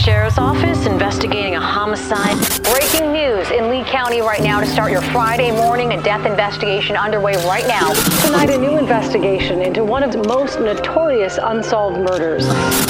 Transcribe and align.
Sheriff's 0.00 0.38
Office 0.38 0.86
investigating 0.86 1.56
a 1.56 1.60
homicide. 1.60 2.34
Breaking 2.62 3.12
news 3.12 3.50
in 3.50 3.68
Lee 3.68 3.84
County 3.84 4.22
right 4.22 4.42
now 4.42 4.58
to 4.58 4.66
start 4.66 4.90
your 4.90 5.02
Friday 5.02 5.50
morning. 5.50 5.92
A 5.92 6.02
death 6.02 6.24
investigation 6.24 6.96
underway 6.96 7.34
right 7.46 7.66
now. 7.68 7.92
Tonight, 8.24 8.48
a 8.48 8.56
new 8.56 8.78
investigation 8.78 9.60
into 9.60 9.84
one 9.84 10.02
of 10.02 10.10
the 10.10 10.22
most 10.26 10.58
notorious 10.58 11.38
unsolved 11.42 11.98
murders. 11.98 12.44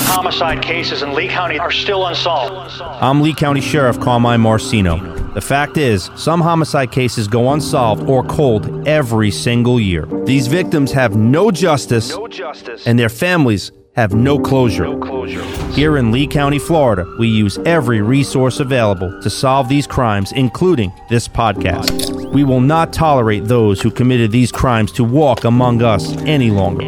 Homicide 0.06 0.62
cases 0.62 1.02
in 1.02 1.12
Lee 1.12 1.26
County 1.26 1.58
are 1.58 1.72
still 1.72 2.06
unsolved. 2.06 2.80
I'm 2.80 3.22
Lee 3.22 3.34
County 3.34 3.60
Sheriff 3.60 3.98
Carmine 3.98 4.40
Marceno. 4.40 5.34
The 5.34 5.40
fact 5.40 5.78
is, 5.78 6.10
some 6.14 6.40
homicide 6.40 6.92
cases 6.92 7.26
go 7.26 7.52
unsolved 7.52 8.08
or 8.08 8.22
cold 8.22 8.86
every 8.86 9.32
single 9.32 9.80
year. 9.80 10.06
These 10.26 10.46
victims 10.46 10.92
have 10.92 11.16
no 11.16 11.50
justice, 11.50 12.10
No 12.10 12.28
justice. 12.28 12.86
and 12.86 12.96
their 12.96 13.08
families 13.08 13.72
have 13.96 14.14
no 14.14 14.38
closure. 14.38 14.84
no 14.84 14.98
closure. 14.98 15.44
Here 15.72 15.96
in 15.96 16.12
Lee 16.12 16.26
County, 16.26 16.58
Florida, 16.58 17.04
we 17.18 17.28
use 17.28 17.58
every 17.66 18.00
resource 18.00 18.60
available 18.60 19.20
to 19.22 19.30
solve 19.30 19.68
these 19.68 19.86
crimes, 19.86 20.32
including 20.32 20.92
this 21.08 21.26
podcast. 21.26 22.32
We 22.32 22.44
will 22.44 22.60
not 22.60 22.92
tolerate 22.92 23.46
those 23.46 23.80
who 23.80 23.90
committed 23.90 24.30
these 24.30 24.52
crimes 24.52 24.92
to 24.92 25.04
walk 25.04 25.44
among 25.44 25.82
us 25.82 26.16
any 26.18 26.50
longer. 26.50 26.84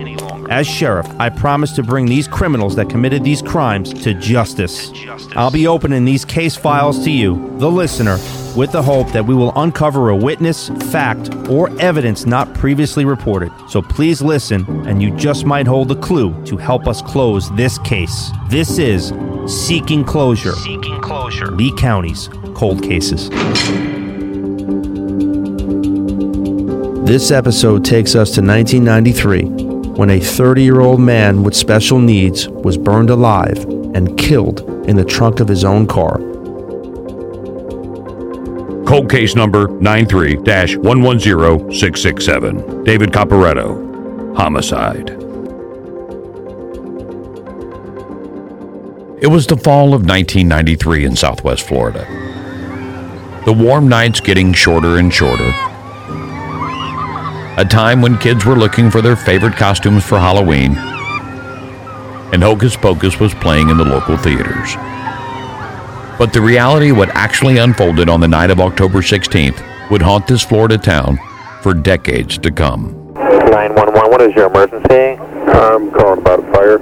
As 0.51 0.67
sheriff, 0.67 1.09
I 1.19 1.31
promise 1.31 1.73
to 1.73 1.83
bring 1.83 2.07
these 2.07 2.29
criminals 2.29 2.77
that 2.77 2.91
committed 2.91 3.25
these 3.25 3.43
crimes 3.43 3.93
to 4.05 4.15
justice. 4.15 4.91
justice. 4.91 5.33
I'll 5.35 5.51
be 5.51 5.67
opening 5.67 6.05
these 6.05 6.25
case 6.25 6.57
files 6.57 7.03
to 7.05 7.11
you, 7.11 7.57
the 7.59 7.71
listener, 7.71 8.19
with 8.57 8.73
the 8.73 8.83
hope 8.83 9.11
that 9.13 9.25
we 9.25 9.35
will 9.35 9.53
uncover 9.57 10.11
a 10.11 10.17
witness, 10.17 10.69
fact, 10.91 11.35
or 11.49 11.71
evidence 11.81 12.27
not 12.27 12.53
previously 12.55 13.05
reported. 13.05 13.51
So 13.69 13.81
please 13.83 14.21
listen, 14.21 14.87
and 14.87 15.03
you 15.03 15.11
just 15.17 15.45
might 15.45 15.67
hold 15.67 15.91
a 15.91 15.97
clue 15.97 16.45
to 16.45 16.57
help 16.57 16.87
us 16.87 17.03
close 17.03 17.51
this 17.57 17.79
case. 17.79 18.31
This 18.49 18.79
is 18.79 19.13
Seeking 19.47 20.05
Closure, 20.05 20.53
Seeking 20.53 21.01
closure. 21.01 21.51
Lee 21.51 21.75
County's 21.77 22.29
Cold 22.55 22.83
Cases. 22.83 23.31
This 27.05 27.33
episode 27.33 27.85
takes 27.85 28.15
us 28.15 28.31
to 28.37 28.41
1993 28.41 29.43
when 29.97 30.11
a 30.11 30.21
30 30.21 30.63
year 30.63 30.81
old 30.81 31.01
man 31.01 31.43
with 31.43 31.55
special 31.55 31.99
needs 31.99 32.49
was 32.49 32.79
burned 32.79 33.11
alive 33.11 33.59
and 33.95 34.17
killed 34.17 34.61
in 34.89 34.97
the 34.97 35.05
trunk 35.05 35.41
of 35.41 35.49
his 35.49 35.65
own 35.65 35.87
car. 35.87 36.19
Cold 38.93 39.09
case 39.11 39.35
number 39.35 39.69
93 39.69 40.37
110667. 40.37 42.85
David 42.85 43.11
Comparetto. 43.11 44.37
Homicide. 44.37 45.09
It 49.23 49.29
was 49.29 49.47
the 49.47 49.57
fall 49.57 49.95
of 49.95 50.05
1993 50.05 51.07
in 51.07 51.17
southwest 51.17 51.67
Florida. 51.67 52.05
The 53.47 53.55
warm 53.55 53.89
nights 53.89 54.21
getting 54.21 54.53
shorter 54.53 54.99
and 54.99 55.11
shorter. 55.11 55.49
A 57.57 57.65
time 57.67 58.03
when 58.03 58.19
kids 58.19 58.45
were 58.45 58.57
looking 58.57 58.91
for 58.91 59.01
their 59.01 59.17
favorite 59.17 59.57
costumes 59.57 60.05
for 60.05 60.19
Halloween. 60.19 60.77
And 62.35 62.43
Hocus 62.43 62.77
Pocus 62.77 63.19
was 63.19 63.33
playing 63.33 63.71
in 63.71 63.79
the 63.79 63.87
local 63.87 64.19
theaters. 64.19 64.77
But 66.19 66.33
the 66.33 66.41
reality 66.41 66.91
of 66.91 66.97
what 66.99 67.09
actually 67.11 67.59
unfolded 67.59 68.09
on 68.09 68.21
the 68.21 68.29
night 68.29 68.51
of 68.51 68.61
October 68.61 69.01
16th 69.01 69.91
would 69.91 70.03
haunt 70.03 70.27
this 70.27 70.43
Florida 70.45 70.79
town 70.79 71.19
for 71.63 71.75
decades 71.75 72.39
to 72.39 72.51
come. 72.51 73.13
911, 73.15 74.11
what 74.11 74.21
is 74.23 74.35
your 74.35 74.47
emergency? 74.47 75.21
I'm 75.53 75.91
calling 75.91 76.21
about 76.21 76.41
a 76.41 76.53
fire. 76.53 76.79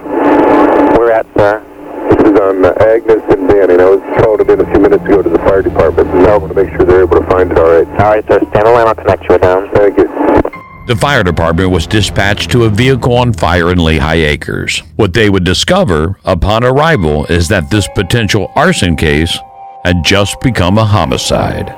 We're 0.97 1.11
at, 1.11 1.27
sir. 1.37 1.65
This 2.11 2.33
is 2.33 2.41
on 2.41 2.65
uh, 2.65 2.75
Agnes 2.81 3.23
and 3.29 3.49
Banning. 3.49 3.81
I 3.81 3.85
was 3.91 4.01
called 4.23 4.41
in 4.41 4.61
a 4.61 4.67
few 4.71 4.81
minutes 4.81 5.05
ago 5.05 5.23
to 5.23 5.29
the 5.29 5.39
fire 5.39 5.63
department, 5.63 6.09
and 6.09 6.27
I 6.27 6.37
want 6.37 6.55
to 6.55 6.63
make 6.63 6.73
sure 6.75 6.85
they're 6.85 7.03
able 7.03 7.21
to 7.21 7.27
find 7.29 7.51
it 7.51 7.59
all 7.59 7.71
right. 7.71 7.87
All 7.87 8.11
right, 8.11 8.27
sir. 8.27 8.41
Stand 8.51 8.67
on 8.67 8.75
line. 8.75 8.87
I'll 8.87 8.95
connect 8.95 9.23
you 9.25 9.29
with 9.31 9.43
them. 9.43 9.71
Thank 9.75 9.99
you. 9.99 10.50
The 10.91 10.97
fire 10.97 11.23
department 11.23 11.71
was 11.71 11.87
dispatched 11.87 12.51
to 12.51 12.65
a 12.65 12.69
vehicle 12.69 13.15
on 13.15 13.33
fire 13.33 13.71
in 13.71 13.79
Lehigh 13.79 14.27
Acres. 14.27 14.83
What 14.97 15.15
they 15.15 15.31
would 15.31 15.45
discover 15.45 16.19
upon 16.25 16.65
arrival 16.65 17.27
is 17.27 17.47
that 17.47 17.71
this 17.71 17.87
potential 17.95 18.51
arson 18.57 18.97
case 18.97 19.39
had 19.85 20.03
just 20.03 20.41
become 20.41 20.79
a 20.79 20.85
homicide. 20.85 21.69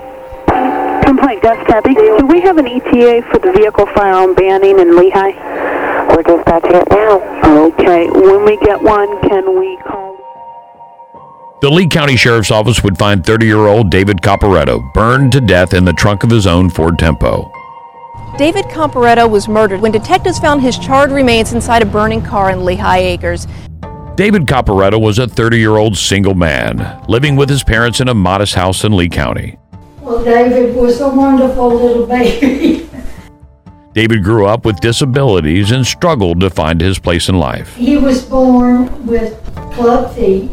Complaint 1.05 1.43
desk, 1.43 1.67
Kathy. 1.67 1.93
Do 1.93 2.27
we 2.27 2.41
have 2.41 2.57
an 2.57 2.67
ETA 2.67 3.29
for 3.31 3.39
the 3.39 3.53
vehicle 3.53 3.85
fire 3.89 4.15
on 4.15 4.35
Banning 4.35 4.81
and 4.81 4.97
Lehigh? 4.97 5.37
We're 6.09 6.23
dispatching 6.23 6.77
it 6.77 6.89
now. 6.89 7.67
Okay. 7.67 8.09
When 8.09 8.47
we 8.47 8.57
get 8.65 8.83
one, 8.83 9.21
can 9.29 9.61
we 9.61 9.77
call? 9.87 10.17
The 11.61 11.69
Lee 11.69 11.87
County 11.87 12.17
Sheriff's 12.17 12.51
Office 12.51 12.83
would 12.83 12.97
find 12.97 13.27
30 13.27 13.45
year 13.45 13.67
old 13.67 13.91
David 13.91 14.23
Comparetto 14.23 14.81
burned 14.95 15.33
to 15.33 15.43
death 15.43 15.75
in 15.75 15.85
the 15.85 15.93
trunk 15.93 16.25
of 16.25 16.31
his 16.31 16.47
own 16.47 16.71
Ford 16.71 16.99
Tempo. 16.99 17.53
David 18.39 18.65
Comparetto 18.67 19.29
was 19.29 19.47
murdered 19.47 19.81
when 19.83 19.93
detectives 19.93 20.39
found 20.39 20.63
his 20.63 20.79
charred 20.79 21.11
remains 21.11 21.53
inside 21.53 21.83
a 21.83 21.87
burning 21.87 22.23
car 22.23 22.51
in 22.51 22.65
Lehigh 22.65 22.99
Acres. 22.99 23.47
David 24.17 24.47
Comparetto 24.47 24.99
was 24.99 25.19
a 25.19 25.27
30 25.29 25.59
year 25.59 25.77
old 25.77 25.97
single 25.99 26.35
man 26.35 27.03
living 27.09 27.37
with 27.37 27.51
his 27.51 27.63
parents 27.63 28.01
in 28.01 28.09
a 28.09 28.15
modest 28.15 28.55
house 28.55 28.85
in 28.85 28.97
Lee 28.97 29.09
County. 29.11 29.59
Well, 30.01 30.25
David 30.25 30.75
was 30.75 31.01
a 31.01 31.09
wonderful 31.09 31.75
little 31.75 32.07
baby. 32.07 32.89
David 33.93 34.25
grew 34.25 34.47
up 34.47 34.65
with 34.65 34.81
disabilities 34.81 35.71
and 35.71 35.87
struggled 35.87 36.41
to 36.41 36.49
find 36.49 36.81
his 36.81 36.99
place 36.99 37.29
in 37.29 37.39
life. 37.39 37.77
he 37.77 37.99
was 37.99 38.25
born 38.25 39.07
with 39.07 39.39
club 39.75 40.15
feet. 40.15 40.49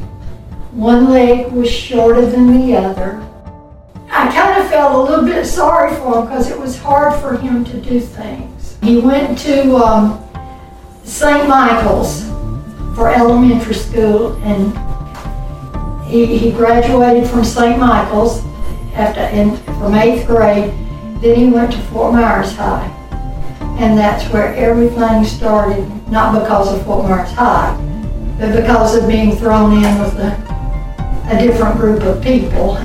One 0.74 1.10
leg 1.10 1.50
was 1.54 1.72
shorter 1.72 2.26
than 2.26 2.60
the 2.60 2.76
other. 2.76 3.26
I 4.12 4.28
kind 4.28 4.38
of 4.38 4.39
felt 4.80 4.96
a 4.96 5.12
little 5.12 5.26
bit 5.26 5.46
sorry 5.46 5.94
for 5.98 6.20
him 6.20 6.26
because 6.26 6.50
it 6.50 6.58
was 6.58 6.78
hard 6.78 7.14
for 7.20 7.36
him 7.36 7.66
to 7.66 7.82
do 7.82 8.00
things. 8.00 8.78
He 8.82 8.98
went 8.98 9.38
to 9.40 9.76
um, 9.76 10.24
St. 11.04 11.50
Michael's 11.50 12.24
for 12.96 13.10
elementary 13.10 13.74
school 13.74 14.38
and 14.42 14.72
he, 16.08 16.38
he 16.38 16.52
graduated 16.54 17.30
from 17.30 17.44
St. 17.44 17.78
Michael's 17.78 18.42
after 18.94 19.20
in, 19.36 19.58
from 19.58 19.96
eighth 19.96 20.26
grade. 20.26 20.72
Then 21.22 21.36
he 21.36 21.48
went 21.48 21.74
to 21.74 21.80
Fort 21.92 22.14
Myers 22.14 22.56
High. 22.56 22.88
And 23.80 23.98
that's 23.98 24.32
where 24.32 24.56
everything 24.56 25.26
started, 25.26 26.10
not 26.10 26.40
because 26.40 26.74
of 26.74 26.86
Fort 26.86 27.04
Myers 27.04 27.32
High, 27.32 27.76
but 28.40 28.56
because 28.56 28.96
of 28.96 29.10
being 29.10 29.36
thrown 29.36 29.74
in 29.74 30.00
with 30.00 30.18
a, 30.20 31.28
a 31.34 31.38
different 31.38 31.76
group 31.76 32.02
of 32.04 32.24
people. 32.24 32.78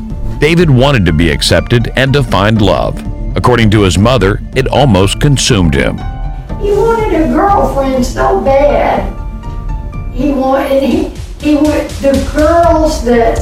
David 0.44 0.68
wanted 0.68 1.06
to 1.06 1.12
be 1.14 1.30
accepted 1.30 1.90
and 1.96 2.12
to 2.12 2.22
find 2.22 2.60
love. 2.60 3.02
According 3.34 3.70
to 3.70 3.80
his 3.80 3.96
mother, 3.96 4.42
it 4.54 4.68
almost 4.68 5.18
consumed 5.18 5.72
him. 5.72 5.96
He 6.60 6.70
wanted 6.70 7.14
a 7.14 7.28
girlfriend 7.28 8.04
so 8.04 8.44
bad. 8.44 9.10
He 10.12 10.32
wanted, 10.32 10.82
he, 10.82 11.08
he 11.40 11.56
would, 11.56 11.88
the 12.04 12.12
girls 12.36 13.02
that 13.06 13.38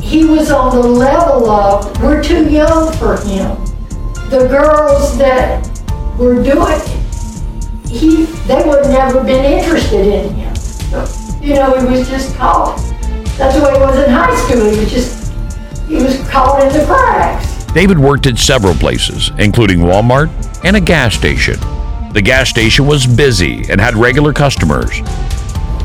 he 0.00 0.24
was 0.24 0.52
on 0.52 0.72
the 0.72 0.86
level 0.86 1.50
of 1.50 2.00
were 2.00 2.22
too 2.22 2.48
young 2.48 2.92
for 2.92 3.16
him. 3.16 3.56
The 4.30 4.46
girls 4.48 5.18
that 5.18 5.66
were 6.16 6.44
doing, 6.44 6.78
he, 7.88 8.26
they 8.46 8.62
would 8.68 8.84
never 8.84 9.24
been 9.24 9.44
interested 9.44 10.06
in 10.06 10.32
him. 10.32 10.54
You 11.42 11.54
know, 11.54 11.76
he 11.80 11.86
was 11.86 12.08
just 12.08 12.36
caught. 12.36 12.78
That's 13.36 13.56
the 13.56 13.64
way 13.64 13.74
he 13.74 13.80
was 13.80 13.98
in 13.98 14.10
high 14.12 14.36
school. 14.46 14.70
He 14.70 14.78
was 14.78 14.92
just, 14.92 15.21
he 15.92 16.02
was 16.02 16.26
caught 16.30 16.62
in 16.62 16.72
the 16.72 16.84
cracks. 16.86 17.64
David 17.66 17.98
worked 17.98 18.26
at 18.26 18.38
several 18.38 18.72
places, 18.74 19.30
including 19.38 19.80
Walmart 19.80 20.30
and 20.64 20.74
a 20.74 20.80
gas 20.80 21.14
station. 21.14 21.58
The 22.14 22.22
gas 22.22 22.48
station 22.48 22.86
was 22.86 23.06
busy 23.06 23.66
and 23.70 23.78
had 23.78 23.94
regular 23.94 24.32
customers. 24.32 25.00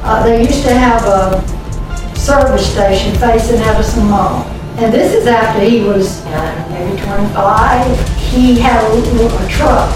Uh, 0.02 0.24
they 0.24 0.48
used 0.48 0.64
to 0.64 0.74
have 0.74 1.04
a 1.04 2.18
service 2.18 2.72
station 2.72 3.14
facing 3.18 3.58
Edison 3.58 4.06
Mall. 4.06 4.44
And 4.78 4.94
this 4.94 5.14
is 5.14 5.28
after 5.28 5.60
he 5.62 5.82
was 5.82 6.26
uh, 6.28 6.68
maybe 6.72 7.02
25. 7.02 8.10
He 8.18 8.60
had 8.60 8.82
a, 8.90 8.94
little- 8.94 9.28
a 9.28 9.50
truck, 9.50 9.92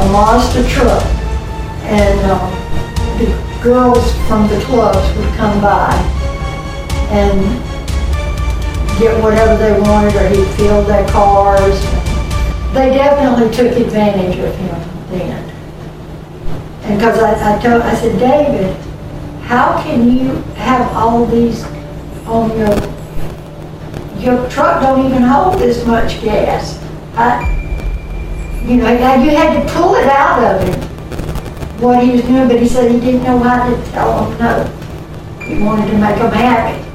a 0.00 0.12
Mazda 0.12 0.68
truck. 0.68 1.02
And 1.84 2.20
um, 2.30 2.52
the 3.18 3.62
girls 3.62 4.12
from 4.26 4.48
the 4.48 4.60
clubs 4.66 5.16
would 5.16 5.32
come 5.36 5.62
by 5.62 5.94
and 7.10 7.75
get 8.98 9.22
whatever 9.22 9.56
they 9.56 9.78
wanted 9.80 10.14
or 10.16 10.28
he'd 10.28 10.56
fill 10.56 10.82
their 10.82 11.06
cars. 11.08 11.80
They 12.72 12.90
definitely 12.90 13.54
took 13.54 13.76
advantage 13.76 14.38
of 14.38 14.54
him 14.56 15.08
then. 15.10 15.50
And 16.82 16.98
because 16.98 17.18
I, 17.18 17.56
I 17.56 17.60
told, 17.60 17.82
I 17.82 17.94
said, 17.94 18.18
David, 18.18 18.76
how 19.42 19.82
can 19.82 20.10
you 20.16 20.34
have 20.54 20.92
all 20.94 21.26
these 21.26 21.64
on 22.26 22.50
your, 22.58 22.74
your 24.18 24.50
truck 24.50 24.82
don't 24.82 25.06
even 25.06 25.22
hold 25.22 25.58
this 25.60 25.86
much 25.86 26.20
gas. 26.22 26.82
I, 27.14 27.52
you 28.64 28.76
know, 28.78 28.90
you 28.90 29.30
had 29.30 29.62
to 29.62 29.72
pull 29.72 29.94
it 29.94 30.06
out 30.06 30.42
of 30.42 30.68
him, 30.68 31.80
what 31.80 32.02
he 32.02 32.12
was 32.12 32.22
doing, 32.22 32.48
but 32.48 32.60
he 32.60 32.68
said 32.68 32.90
he 32.90 32.98
didn't 32.98 33.22
know 33.22 33.38
how 33.38 33.68
to 33.68 33.90
tell 33.92 34.28
them 34.28 34.38
no. 34.38 35.44
He 35.44 35.62
wanted 35.62 35.90
to 35.90 35.98
make 35.98 36.16
them 36.18 36.32
happy. 36.32 36.85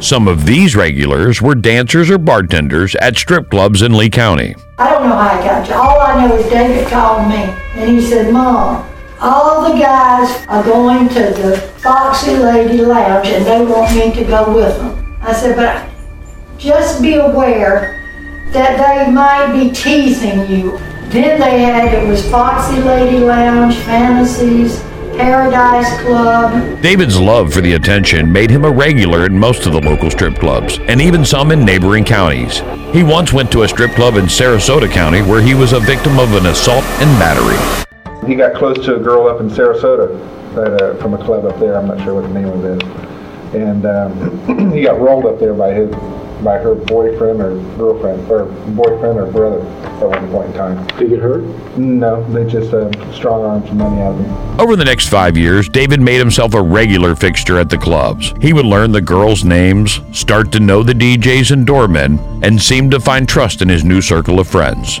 Some 0.00 0.28
of 0.28 0.46
these 0.46 0.76
regulars 0.76 1.42
were 1.42 1.56
dancers 1.56 2.08
or 2.08 2.18
bartenders 2.18 2.94
at 2.96 3.16
strip 3.16 3.50
clubs 3.50 3.82
in 3.82 3.96
Lee 3.96 4.08
County. 4.08 4.54
I 4.78 4.90
don't 4.90 5.08
know 5.08 5.16
how 5.16 5.40
I 5.40 5.44
got 5.44 5.68
you. 5.68 5.74
All 5.74 6.00
I 6.00 6.24
know 6.24 6.36
is 6.36 6.48
David 6.48 6.86
called 6.86 7.28
me 7.28 7.36
and 7.74 7.90
he 7.90 8.00
said, 8.00 8.32
Mom, 8.32 8.88
all 9.20 9.68
the 9.68 9.76
guys 9.76 10.46
are 10.46 10.62
going 10.62 11.08
to 11.08 11.14
the 11.14 11.58
Foxy 11.78 12.36
Lady 12.36 12.80
Lounge 12.82 13.26
and 13.26 13.44
they 13.44 13.64
want 13.64 13.92
me 13.96 14.12
to 14.14 14.24
go 14.24 14.54
with 14.54 14.76
them. 14.76 15.18
I 15.20 15.32
said, 15.32 15.56
but 15.56 15.90
just 16.58 17.02
be 17.02 17.14
aware 17.14 18.00
that 18.52 18.78
they 18.78 19.10
might 19.12 19.52
be 19.52 19.72
teasing 19.72 20.46
you. 20.46 20.78
Then 21.08 21.40
they 21.40 21.60
had, 21.62 21.92
it 21.92 22.06
was 22.06 22.28
Foxy 22.30 22.80
Lady 22.82 23.18
Lounge, 23.18 23.74
Fantasies, 23.78 24.80
Paradise 25.18 26.00
Club. 26.02 26.80
David's 26.80 27.18
love 27.18 27.52
for 27.52 27.60
the 27.60 27.72
attention 27.72 28.30
made 28.30 28.50
him 28.50 28.64
a 28.64 28.70
regular 28.70 29.26
in 29.26 29.36
most 29.36 29.66
of 29.66 29.72
the 29.72 29.80
local 29.80 30.12
strip 30.12 30.36
clubs, 30.36 30.78
and 30.86 31.00
even 31.00 31.24
some 31.24 31.50
in 31.50 31.64
neighboring 31.64 32.04
counties. 32.04 32.60
He 32.92 33.02
once 33.02 33.32
went 33.32 33.50
to 33.50 33.64
a 33.64 33.68
strip 33.68 33.90
club 33.92 34.14
in 34.14 34.26
Sarasota 34.26 34.88
County 34.88 35.22
where 35.22 35.42
he 35.42 35.54
was 35.54 35.72
a 35.72 35.80
victim 35.80 36.20
of 36.20 36.32
an 36.34 36.46
assault 36.46 36.84
and 37.02 37.18
battery. 37.18 37.58
He 38.28 38.36
got 38.36 38.54
close 38.54 38.78
to 38.86 38.94
a 38.94 39.00
girl 39.00 39.26
up 39.26 39.40
in 39.40 39.50
Sarasota 39.50 40.54
that, 40.54 40.80
uh, 40.80 40.94
from 41.02 41.14
a 41.14 41.18
club 41.18 41.44
up 41.44 41.58
there. 41.58 41.76
I'm 41.76 41.88
not 41.88 41.98
sure 42.04 42.14
what 42.14 42.22
the 42.22 42.40
name 42.40 42.48
of 42.48 42.64
it 42.64 42.80
is. 42.80 43.54
And 43.54 43.86
um, 43.86 44.70
he 44.72 44.82
got 44.82 45.00
rolled 45.00 45.26
up 45.26 45.40
there 45.40 45.54
by 45.54 45.72
his 45.72 45.90
by 46.42 46.58
her 46.58 46.74
boyfriend 46.74 47.40
or 47.40 47.56
girlfriend 47.76 48.30
or 48.30 48.46
boyfriend 48.72 49.18
or 49.18 49.30
brother 49.30 49.60
at 49.60 50.08
one 50.08 50.30
point 50.30 50.48
in 50.48 50.54
time. 50.54 50.86
Did 50.88 51.00
he 51.00 51.08
get 51.08 51.20
hurt? 51.20 51.42
No, 51.76 52.22
they 52.32 52.50
just 52.50 52.72
uh, 52.72 52.90
strong 53.12 53.44
arms 53.44 53.68
some 53.68 53.78
money 53.78 54.00
out 54.00 54.12
of 54.12 54.20
him. 54.20 54.60
Over 54.60 54.76
the 54.76 54.84
next 54.84 55.08
five 55.08 55.36
years, 55.36 55.68
David 55.68 56.00
made 56.00 56.18
himself 56.18 56.54
a 56.54 56.62
regular 56.62 57.14
fixture 57.14 57.58
at 57.58 57.70
the 57.70 57.78
clubs. 57.78 58.32
He 58.40 58.52
would 58.52 58.66
learn 58.66 58.92
the 58.92 59.00
girls' 59.00 59.44
names, 59.44 60.00
start 60.12 60.52
to 60.52 60.60
know 60.60 60.82
the 60.82 60.92
DJs 60.92 61.50
and 61.52 61.66
doormen, 61.66 62.18
and 62.42 62.60
seemed 62.60 62.90
to 62.92 63.00
find 63.00 63.28
trust 63.28 63.62
in 63.62 63.68
his 63.68 63.84
new 63.84 64.00
circle 64.00 64.40
of 64.40 64.48
friends. 64.48 65.00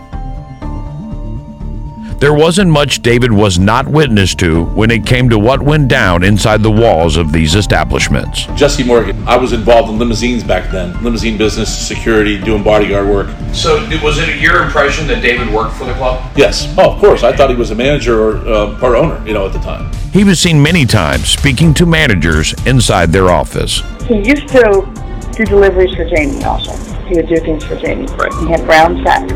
There 2.18 2.34
wasn't 2.34 2.72
much 2.72 3.00
David 3.00 3.30
was 3.30 3.60
not 3.60 3.86
witness 3.86 4.34
to 4.36 4.64
when 4.64 4.90
it 4.90 5.06
came 5.06 5.28
to 5.28 5.38
what 5.38 5.62
went 5.62 5.86
down 5.86 6.24
inside 6.24 6.64
the 6.64 6.70
walls 6.70 7.16
of 7.16 7.30
these 7.30 7.54
establishments. 7.54 8.46
Jesse 8.56 8.82
Morgan. 8.82 9.22
I 9.28 9.36
was 9.36 9.52
involved 9.52 9.88
in 9.88 10.00
limousines 10.00 10.42
back 10.42 10.68
then, 10.72 11.00
limousine 11.04 11.38
business, 11.38 11.72
security, 11.86 12.36
doing 12.36 12.64
bodyguard 12.64 13.06
work. 13.08 13.28
So, 13.54 13.88
was 14.02 14.18
it 14.18 14.40
your 14.40 14.64
impression 14.64 15.06
that 15.06 15.22
David 15.22 15.48
worked 15.54 15.76
for 15.76 15.84
the 15.84 15.94
club? 15.94 16.28
Yes. 16.36 16.74
Oh, 16.76 16.90
of 16.90 16.98
course. 16.98 17.22
I 17.22 17.36
thought 17.36 17.50
he 17.50 17.56
was 17.56 17.70
a 17.70 17.76
manager 17.76 18.20
or 18.20 18.36
uh, 18.48 18.78
part 18.80 18.96
owner, 18.96 19.24
you 19.24 19.32
know, 19.32 19.46
at 19.46 19.52
the 19.52 19.60
time. 19.60 19.92
He 20.12 20.24
was 20.24 20.40
seen 20.40 20.60
many 20.60 20.86
times 20.86 21.28
speaking 21.28 21.72
to 21.74 21.86
managers 21.86 22.52
inside 22.66 23.12
their 23.12 23.28
office. 23.28 23.82
He 24.08 24.16
used 24.16 24.48
to 24.48 24.92
do 25.36 25.44
deliveries 25.44 25.94
for 25.94 26.04
Jamie 26.04 26.42
also. 26.42 26.74
He 27.04 27.14
would 27.14 27.28
do 27.28 27.36
things 27.36 27.62
for 27.62 27.76
Jamie. 27.76 28.06
Right. 28.16 28.32
He 28.40 28.48
had 28.48 28.64
brown 28.64 29.04
sack, 29.04 29.30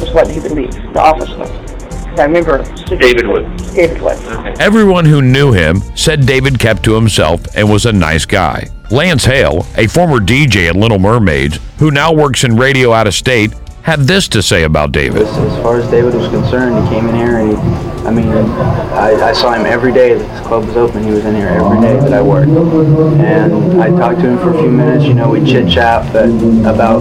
was 0.00 0.10
what 0.14 0.30
he 0.30 0.40
would 0.40 0.52
leave, 0.52 0.72
the 0.94 0.98
office 0.98 1.28
with. 1.36 1.71
I 2.18 2.24
remember 2.24 2.62
David 2.84 3.26
Wood. 3.26 3.56
David 3.74 4.02
Wood. 4.02 4.18
Everyone 4.60 5.04
who 5.04 5.22
knew 5.22 5.52
him 5.52 5.80
said 5.96 6.26
David 6.26 6.58
kept 6.58 6.82
to 6.84 6.94
himself 6.94 7.40
and 7.56 7.70
was 7.70 7.86
a 7.86 7.92
nice 7.92 8.26
guy. 8.26 8.68
Lance 8.90 9.24
Hale, 9.24 9.66
a 9.76 9.86
former 9.86 10.18
DJ 10.18 10.68
at 10.68 10.76
Little 10.76 10.98
Mermaids, 10.98 11.58
who 11.78 11.90
now 11.90 12.12
works 12.12 12.44
in 12.44 12.56
radio 12.56 12.92
out 12.92 13.06
of 13.06 13.14
state, 13.14 13.54
had 13.82 14.00
this 14.00 14.28
to 14.28 14.42
say 14.42 14.64
about 14.64 14.92
David. 14.92 15.22
As 15.22 15.62
far 15.62 15.78
as 15.78 15.90
David 15.90 16.14
was 16.14 16.28
concerned, 16.28 16.86
he 16.86 16.94
came 16.94 17.08
in 17.08 17.14
here 17.14 17.38
and 17.38 17.50
he, 17.50 17.91
I 18.04 18.10
mean, 18.10 18.28
I, 18.28 19.30
I 19.30 19.32
saw 19.32 19.52
him 19.52 19.64
every 19.64 19.92
day 19.92 20.14
that 20.14 20.26
this 20.26 20.46
club 20.46 20.66
was 20.66 20.76
open. 20.76 21.04
He 21.04 21.10
was 21.10 21.24
in 21.24 21.36
here 21.36 21.46
every 21.46 21.80
day 21.80 21.94
that 22.00 22.12
I 22.12 22.20
worked. 22.20 22.50
And 22.50 23.80
I 23.80 23.88
talked 23.90 24.20
to 24.20 24.28
him 24.28 24.38
for 24.38 24.50
a 24.50 24.60
few 24.60 24.70
minutes, 24.70 25.04
you 25.04 25.14
know, 25.14 25.30
we 25.30 25.44
chit 25.44 25.70
chat, 25.70 26.12
but 26.12 26.28
about 26.68 27.00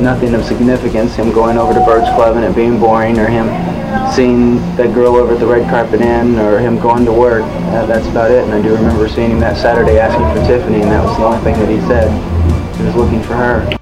nothing 0.00 0.34
of 0.34 0.44
significance, 0.44 1.16
him 1.16 1.32
going 1.32 1.58
over 1.58 1.74
to 1.74 1.84
Bird's 1.84 2.08
Club 2.10 2.36
and 2.36 2.44
it 2.44 2.54
being 2.54 2.78
boring, 2.78 3.18
or 3.18 3.26
him 3.26 3.46
seeing 4.14 4.56
that 4.76 4.94
girl 4.94 5.16
over 5.16 5.34
at 5.34 5.40
the 5.40 5.46
Red 5.46 5.68
Carpet 5.68 6.00
Inn, 6.00 6.38
or 6.38 6.60
him 6.60 6.78
going 6.78 7.04
to 7.04 7.12
work. 7.12 7.42
Uh, 7.42 7.84
that's 7.86 8.06
about 8.06 8.30
it. 8.30 8.44
And 8.44 8.52
I 8.52 8.62
do 8.62 8.74
remember 8.74 9.08
seeing 9.08 9.32
him 9.32 9.40
that 9.40 9.56
Saturday 9.56 9.98
asking 9.98 10.26
for 10.30 10.46
Tiffany, 10.46 10.80
and 10.80 10.90
that 10.92 11.04
was 11.04 11.16
the 11.16 11.24
only 11.24 11.42
thing 11.42 11.58
that 11.58 11.68
he 11.68 11.80
said. 11.88 12.08
He 12.76 12.84
was 12.84 12.94
looking 12.94 13.22
for 13.22 13.34
her. 13.34 13.76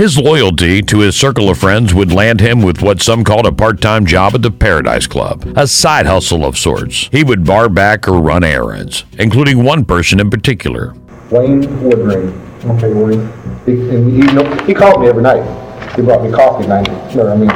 His 0.00 0.16
loyalty 0.16 0.80
to 0.80 1.00
his 1.00 1.14
circle 1.14 1.50
of 1.50 1.58
friends 1.58 1.92
would 1.92 2.10
land 2.10 2.40
him 2.40 2.62
with 2.62 2.80
what 2.80 3.02
some 3.02 3.22
called 3.22 3.44
a 3.44 3.52
part 3.52 3.82
time 3.82 4.06
job 4.06 4.34
at 4.34 4.40
the 4.40 4.50
Paradise 4.50 5.06
Club, 5.06 5.44
a 5.58 5.66
side 5.66 6.06
hustle 6.06 6.42
of 6.42 6.56
sorts. 6.56 7.10
He 7.12 7.22
would 7.22 7.44
bar 7.44 7.68
back 7.68 8.08
or 8.08 8.18
run 8.18 8.42
errands, 8.42 9.04
including 9.18 9.62
one 9.62 9.84
person 9.84 10.18
in 10.18 10.30
particular. 10.30 10.94
Wayne 11.30 11.64
Woodring. 11.82 12.32
Okay, 12.64 12.94
Wayne. 12.94 13.30
He, 13.66 13.72
and 13.94 14.16
you 14.16 14.32
know, 14.32 14.64
he 14.64 14.72
called 14.72 15.02
me 15.02 15.08
every 15.08 15.22
night. 15.22 15.44
He 15.94 16.00
brought 16.00 16.24
me 16.24 16.32
coffee 16.32 16.66
night. 16.66 16.88
No, 17.14 17.28
I 17.28 17.36
mean, 17.36 17.48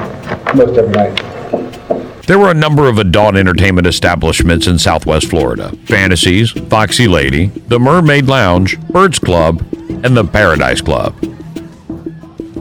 most 0.54 0.76
every 0.76 0.92
night. 0.92 2.24
There 2.26 2.38
were 2.38 2.50
a 2.50 2.54
number 2.54 2.90
of 2.90 2.98
adult 2.98 3.36
entertainment 3.36 3.86
establishments 3.86 4.66
in 4.66 4.78
Southwest 4.78 5.30
Florida 5.30 5.74
Fantasies, 5.86 6.50
Foxy 6.68 7.08
Lady, 7.08 7.46
the 7.46 7.80
Mermaid 7.80 8.26
Lounge, 8.26 8.78
Birds 8.88 9.18
Club, 9.18 9.64
and 10.04 10.14
the 10.14 10.24
Paradise 10.24 10.82
Club. 10.82 11.14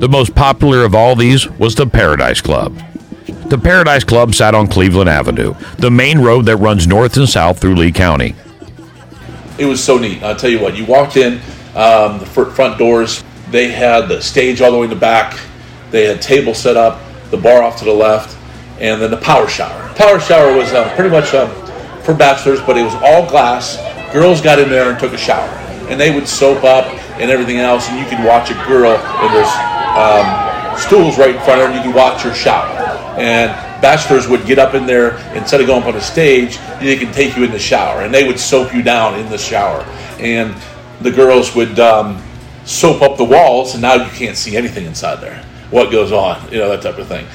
The 0.04 0.10
most 0.10 0.36
popular 0.36 0.84
of 0.84 0.94
all 0.94 1.16
these 1.16 1.50
was 1.52 1.76
the 1.76 1.88
Paradise 1.88 2.42
Club. 2.42 2.78
The 3.46 3.58
Paradise 3.58 4.04
Club 4.04 4.36
sat 4.36 4.54
on 4.54 4.68
Cleveland 4.68 5.10
Avenue, 5.10 5.56
the 5.78 5.90
main 5.90 6.20
road 6.20 6.46
that 6.48 6.58
runs 6.58 6.86
north 6.86 7.16
and 7.16 7.30
south 7.30 7.62
through 7.62 7.76
Lee 7.76 7.94
County. 7.94 8.36
It 9.58 9.64
was 9.64 9.82
so 9.82 9.98
neat. 9.98 10.22
I'll 10.22 10.36
tell 10.36 10.50
you 10.50 10.60
what, 10.60 10.76
you 10.76 10.84
walked 10.84 11.16
in, 11.16 11.36
um, 11.74 12.20
the 12.20 12.26
front 12.26 12.78
doors, 12.78 13.24
they 13.50 13.72
had 13.72 14.10
the 14.10 14.22
stage 14.22 14.60
all 14.60 14.74
the 14.74 14.78
way 14.78 14.84
in 14.84 14.90
the 14.90 14.96
back, 14.98 15.40
they 15.90 16.04
had 16.04 16.22
tables 16.22 16.58
set 16.58 16.76
up, 16.76 17.00
the 17.32 17.38
bar 17.38 17.64
off 17.64 17.80
to 17.80 17.86
the 17.86 17.94
left, 17.94 18.38
and 18.82 19.02
then 19.02 19.10
the 19.10 19.16
power 19.16 19.48
shower. 19.48 19.88
Power 19.94 20.20
shower 20.20 20.54
was 20.54 20.74
um, 20.74 20.94
pretty 20.96 21.12
much 21.12 21.34
um, 21.34 21.50
for 22.02 22.14
bachelors, 22.14 22.60
but 22.60 22.76
it 22.76 22.84
was 22.84 22.96
all 22.96 23.26
glass. 23.30 23.78
Girls 24.12 24.42
got 24.42 24.60
in 24.60 24.70
there 24.70 24.90
and 24.90 25.00
took 25.00 25.14
a 25.14 25.18
shower, 25.18 25.48
and 25.88 25.98
they 25.98 26.14
would 26.14 26.28
soap 26.28 26.66
up 26.66 26.88
and 27.22 27.32
everything 27.32 27.60
else, 27.60 27.88
and 27.88 27.98
you 27.98 28.06
could 28.06 28.26
watch 28.28 28.52
a 28.52 28.56
girl, 28.68 28.92
in 28.92 29.32
there's 29.32 29.73
um, 29.94 30.78
stools 30.78 31.18
right 31.18 31.36
in 31.36 31.42
front 31.42 31.62
of 31.62 31.68
her, 31.68 31.74
and 31.74 31.76
you 31.76 31.82
could 31.82 31.96
watch 31.96 32.22
her 32.24 32.34
shower. 32.34 32.78
And 33.18 33.52
bachelors 33.82 34.28
would 34.28 34.46
get 34.46 34.60
up 34.60 34.74
in 34.74 34.86
there 34.86 35.18
instead 35.36 35.62
of 35.62 35.68
going 35.68 35.84
up 35.84 35.90
on 35.90 35.96
a 35.96 36.02
stage, 36.02 36.58
they 36.80 36.98
could 36.98 37.14
take 37.14 37.36
you 37.38 37.44
in 37.44 37.52
the 37.52 37.60
shower, 37.60 38.02
and 38.02 38.14
they 38.14 38.26
would 38.26 38.40
soap 38.40 38.74
you 38.74 38.82
down 38.82 39.20
in 39.20 39.30
the 39.30 39.38
shower, 39.38 39.84
and 40.20 40.56
the 41.02 41.12
girls 41.12 41.56
would 41.56 41.80
um, 41.80 42.22
soap 42.66 43.02
up 43.02 43.18
the 43.18 43.24
walls, 43.24 43.74
and 43.74 43.82
now 43.82 43.96
you 43.96 44.10
can't 44.12 44.38
see 44.38 44.56
anything 44.56 44.86
inside 44.86 45.18
there. 45.18 45.44
What 45.70 45.92
goes 45.92 46.12
on, 46.12 46.52
you 46.52 46.60
know, 46.60 46.70
that 46.70 46.82
type 46.82 46.98
of 46.98 47.08
thing. 47.08 47.26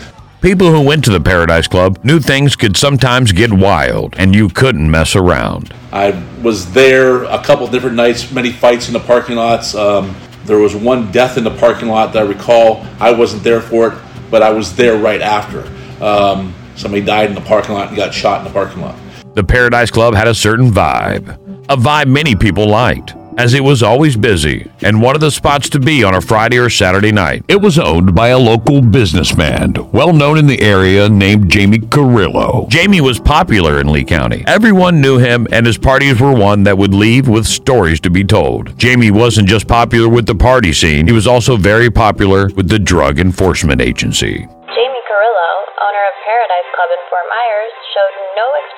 People 0.41 0.71
who 0.71 0.81
went 0.81 1.05
to 1.05 1.11
the 1.11 1.21
Paradise 1.21 1.67
Club 1.67 1.99
knew 2.05 2.21
things 2.21 2.55
could 2.55 2.77
sometimes 2.77 3.33
get 3.33 3.53
wild, 3.53 4.15
and 4.17 4.35
you 4.35 4.49
couldn't 4.49 4.89
mess 4.89 5.17
around. 5.17 5.75
I 5.93 6.11
was 6.43 6.73
there 6.73 7.25
a 7.25 7.43
couple 7.43 7.67
different 7.67 7.97
nights, 7.97 8.31
many 8.31 8.53
fights 8.53 8.87
in 8.87 8.93
the 8.93 9.01
parking 9.01 9.35
lots. 9.35 9.75
Um, 9.75 10.15
there 10.49 10.59
was 10.59 10.75
one 10.75 11.13
death 11.13 11.37
in 11.37 11.45
the 11.45 11.57
parking 11.57 11.89
lot 11.89 12.13
that 12.13 12.25
I 12.25 12.27
recall. 12.27 12.87
I 12.99 13.13
wasn't 13.13 13.45
there 13.45 13.61
for 13.61 13.93
it, 13.93 13.99
but 14.31 14.43
I 14.43 14.51
was 14.51 14.75
there 14.75 14.99
right 14.99 15.21
after. 15.21 15.61
Um, 16.03 16.55
somebody 16.75 17.05
died 17.05 17.29
in 17.29 17.35
the 17.35 17.41
parking 17.43 17.75
lot 17.75 17.89
and 17.89 17.97
got 17.97 18.13
shot 18.13 18.41
in 18.41 18.45
the 18.45 18.53
parking 18.53 18.83
lot. 18.83 18.97
The 19.35 19.45
Paradise 19.45 19.91
Club 19.91 20.15
had 20.15 20.27
a 20.27 20.35
certain 20.35 20.71
vibe, 20.71 21.29
a 21.69 21.77
vibe 21.77 22.09
many 22.09 22.35
people 22.35 22.67
liked, 22.67 23.15
as 23.39 23.55
it 23.55 23.63
was 23.63 23.83
always 23.83 24.17
busy 24.17 24.69
and 24.83 25.01
one 25.01 25.15
of 25.15 25.21
the 25.21 25.31
spots 25.31 25.69
to 25.71 25.79
be 25.79 26.03
on 26.03 26.15
a 26.15 26.21
Friday 26.21 26.59
or 26.59 26.69
Saturday 26.69 27.13
night. 27.13 27.45
It 27.49 27.63
was 27.63 27.79
owned 27.79 28.15
by 28.15 28.29
a 28.29 28.39
local 28.39 28.83
businessman, 28.83 29.75
well 29.93 30.13
known 30.13 30.39
in 30.39 30.47
the 30.47 30.61
area, 30.61 31.09
named 31.09 31.51
Jamie 31.51 31.79
Carrillo. 31.79 32.67
Jamie 32.69 33.01
was 33.01 33.21
popular 33.21 33.81
in 33.81 33.93
Lee 33.93 34.05
County. 34.05 34.43
Everyone 34.47 35.01
knew 35.01 35.19
him, 35.19 35.47
and 35.53 35.65
his 35.65 35.79
parties 35.79 36.21
were 36.21 36.35
one 36.35 36.65
that 36.65 36.77
would 36.77 36.93
leave 36.93 37.29
with 37.29 37.47
stories 37.47 38.01
to 38.01 38.11
be 38.11 38.25
told. 38.25 38.77
Jamie 38.77 39.13
wasn't 39.13 39.49
just 39.49 39.69
popular 39.69 40.09
with 40.09 40.27
the 40.27 40.35
party 40.35 40.73
scene, 40.73 41.07
he 41.07 41.13
was 41.13 41.27
also 41.27 41.57
very 41.57 41.91
popular 41.91 42.49
with 42.57 42.69
the 42.69 42.79
Drug 42.79 43.21
Enforcement 43.21 43.81
Agency. 43.81 44.49
Jamie 44.75 44.88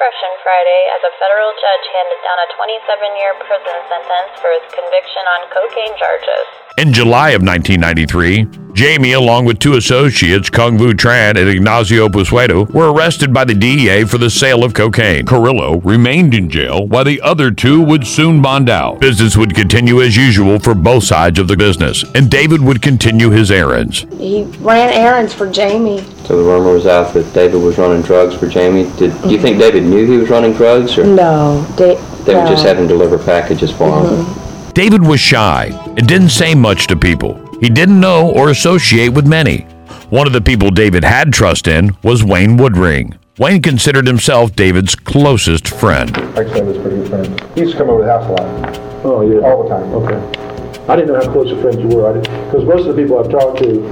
expression 0.00 0.32
Friday 0.40 0.82
as 0.96 1.04
a 1.04 1.12
federal 1.20 1.52
judge 1.60 1.84
handed 1.92 2.20
down 2.24 2.38
a 2.40 2.48
27 2.56 3.20
year 3.20 3.36
prison 3.36 3.76
sentence 3.92 4.32
for 4.40 4.48
his 4.48 4.64
conviction 4.72 5.20
on 5.28 5.44
cocaine 5.52 5.92
charges. 6.00 6.69
In 6.80 6.94
July 6.94 7.32
of 7.32 7.42
1993, 7.42 8.72
Jamie, 8.72 9.12
along 9.12 9.44
with 9.44 9.58
two 9.58 9.74
associates, 9.74 10.48
Kung 10.48 10.78
Vu 10.78 10.94
Tran 10.94 11.36
and 11.36 11.46
Ignacio 11.46 12.08
Pusuedo, 12.08 12.70
were 12.70 12.90
arrested 12.90 13.34
by 13.34 13.44
the 13.44 13.52
DEA 13.52 14.04
for 14.04 14.16
the 14.16 14.30
sale 14.30 14.64
of 14.64 14.72
cocaine. 14.72 15.26
Carrillo 15.26 15.80
remained 15.80 16.32
in 16.32 16.48
jail 16.48 16.86
while 16.88 17.04
the 17.04 17.20
other 17.20 17.50
two 17.50 17.82
would 17.82 18.06
soon 18.06 18.40
bond 18.40 18.70
out. 18.70 18.98
Business 18.98 19.36
would 19.36 19.54
continue 19.54 20.00
as 20.00 20.16
usual 20.16 20.58
for 20.58 20.74
both 20.74 21.04
sides 21.04 21.38
of 21.38 21.48
the 21.48 21.56
business, 21.58 22.02
and 22.14 22.30
David 22.30 22.62
would 22.62 22.80
continue 22.80 23.28
his 23.28 23.50
errands. 23.50 24.06
He 24.16 24.44
ran 24.60 24.90
errands 24.90 25.34
for 25.34 25.50
Jamie. 25.50 26.02
So 26.24 26.38
the 26.38 26.42
rumor 26.44 26.72
was 26.72 26.86
out 26.86 27.12
that 27.12 27.30
David 27.34 27.60
was 27.60 27.76
running 27.76 28.00
drugs 28.00 28.34
for 28.36 28.46
Jamie. 28.48 28.90
Did 28.96 29.12
do 29.20 29.28
you 29.28 29.38
think 29.38 29.58
David 29.58 29.82
knew 29.84 30.06
he 30.10 30.16
was 30.16 30.30
running 30.30 30.54
drugs, 30.54 30.96
or 30.96 31.04
No, 31.04 31.62
da- 31.76 32.00
they 32.24 32.34
would 32.34 32.48
just 32.48 32.62
no. 32.64 32.68
have 32.70 32.78
him 32.78 32.88
deliver 32.88 33.18
packages 33.18 33.70
for 33.70 33.84
him? 34.00 34.24
Mhm. 34.24 34.36
David 34.72 35.04
was 35.04 35.20
shy 35.20 35.72
and 36.00 36.08
didn't 36.08 36.30
say 36.30 36.54
much 36.54 36.86
to 36.86 36.96
people. 36.96 37.34
He 37.60 37.68
didn't 37.68 38.00
know 38.00 38.30
or 38.30 38.48
associate 38.48 39.10
with 39.10 39.26
many. 39.26 39.66
One 40.08 40.26
of 40.26 40.32
the 40.32 40.40
people 40.40 40.70
David 40.70 41.04
had 41.04 41.30
trust 41.30 41.68
in 41.68 41.94
was 42.02 42.24
Wayne 42.24 42.56
Woodring. 42.56 43.18
Wayne 43.38 43.60
considered 43.60 44.06
himself 44.06 44.56
David's 44.56 44.94
closest 44.94 45.68
friend. 45.68 46.10
Like 46.34 46.46
I 46.46 46.54
said, 46.54 46.66
was 46.66 46.78
a 46.78 46.80
pretty 46.80 46.96
good 46.96 47.08
friend. 47.10 47.54
He 47.54 47.60
used 47.60 47.72
to 47.72 47.78
come 47.78 47.90
over 47.90 48.00
to 48.00 48.06
the 48.06 48.12
house 48.18 48.26
a 48.26 48.32
lot. 48.32 48.78
Oh, 49.04 49.20
yeah. 49.20 49.46
All 49.46 49.62
the 49.62 49.68
time. 49.68 49.92
Okay. 49.92 50.86
I 50.88 50.96
didn't 50.96 51.12
know 51.12 51.20
how 51.20 51.30
close 51.30 51.52
of 51.52 51.60
friends 51.60 51.76
you 51.76 51.88
were. 51.88 52.18
Because 52.18 52.64
most 52.64 52.86
of 52.86 52.96
the 52.96 53.02
people 53.02 53.18
I've 53.18 53.30
talked 53.30 53.58
to, 53.58 53.84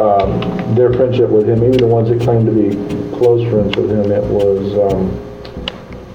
um, 0.00 0.74
their 0.76 0.92
friendship 0.92 1.30
with 1.30 1.48
him, 1.48 1.64
even 1.64 1.78
the 1.78 1.86
ones 1.88 2.10
that 2.10 2.20
claimed 2.20 2.46
to 2.46 2.52
be 2.52 2.76
close 3.18 3.42
friends 3.50 3.76
with 3.76 3.90
him, 3.90 4.12
it 4.12 4.22
was. 4.22 4.92
Um, 4.92 5.10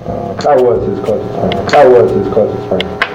uh, 0.07 0.47
I 0.47 0.55
was 0.55 0.87
his 0.87 1.03
closest 1.03 1.33
friend. 1.35 1.69
I 1.75 1.87
was 1.89 2.09
his 2.09 2.33
closest 2.33 2.69
friend. 2.69 3.10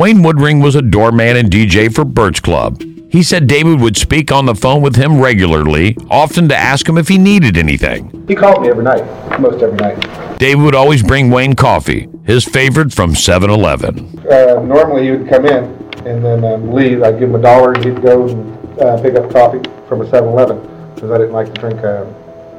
Wayne 0.00 0.20
Woodring 0.20 0.62
was 0.62 0.76
a 0.76 0.80
doorman 0.80 1.36
and 1.36 1.50
DJ 1.50 1.94
for 1.94 2.06
Birch 2.06 2.42
Club. 2.42 2.82
He 3.10 3.22
said 3.22 3.46
David 3.46 3.82
would 3.82 3.98
speak 3.98 4.32
on 4.32 4.46
the 4.46 4.54
phone 4.54 4.80
with 4.80 4.96
him 4.96 5.20
regularly, 5.20 5.94
often 6.08 6.48
to 6.48 6.56
ask 6.56 6.88
him 6.88 6.96
if 6.96 7.06
he 7.06 7.18
needed 7.18 7.58
anything. 7.58 8.24
He 8.26 8.34
called 8.34 8.62
me 8.62 8.70
every 8.70 8.82
night, 8.82 9.04
most 9.38 9.62
every 9.62 9.76
night. 9.76 10.38
David 10.38 10.62
would 10.62 10.74
always 10.74 11.02
bring 11.02 11.28
Wayne 11.28 11.54
coffee, 11.54 12.08
his 12.24 12.46
favorite 12.46 12.94
from 12.94 13.14
7 13.14 13.50
Eleven. 13.50 14.18
Uh, 14.20 14.62
normally 14.64 15.04
he 15.04 15.10
would 15.10 15.28
come 15.28 15.44
in 15.44 15.64
and 16.06 16.24
then 16.24 16.44
um, 16.44 16.72
leave. 16.72 17.02
I'd 17.02 17.18
give 17.18 17.28
him 17.28 17.34
a 17.34 17.42
dollar 17.42 17.74
and 17.74 17.84
he'd 17.84 18.00
go 18.00 18.26
and 18.26 18.80
uh, 18.80 19.02
pick 19.02 19.16
up 19.16 19.30
coffee 19.30 19.60
from 19.86 20.00
a 20.00 20.08
7 20.08 20.26
Eleven 20.26 20.60
because 20.94 21.10
I 21.10 21.18
didn't 21.18 21.34
like 21.34 21.52
to 21.52 21.60
drink 21.60 21.84
uh, 21.84 22.06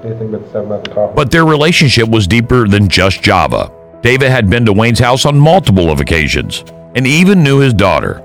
anything 0.03 0.29
but 0.29 0.45
7 0.51 0.67
Eleven 0.67 0.93
coffee. 0.93 1.15
But 1.15 1.31
their 1.31 1.45
relationship 1.45 2.07
was 2.07 2.27
deeper 2.27 2.67
than 2.67 2.87
just 2.87 3.23
Java. 3.23 3.71
David 4.03 4.29
had 4.29 4.47
been 4.47 4.63
to 4.65 4.73
Wayne's 4.73 4.99
house 4.99 5.25
on 5.25 5.39
multiple 5.39 5.89
of 5.89 5.99
occasions 5.99 6.63
and 6.95 7.07
even 7.07 7.43
knew 7.43 7.59
his 7.59 7.73
daughter. 7.73 8.21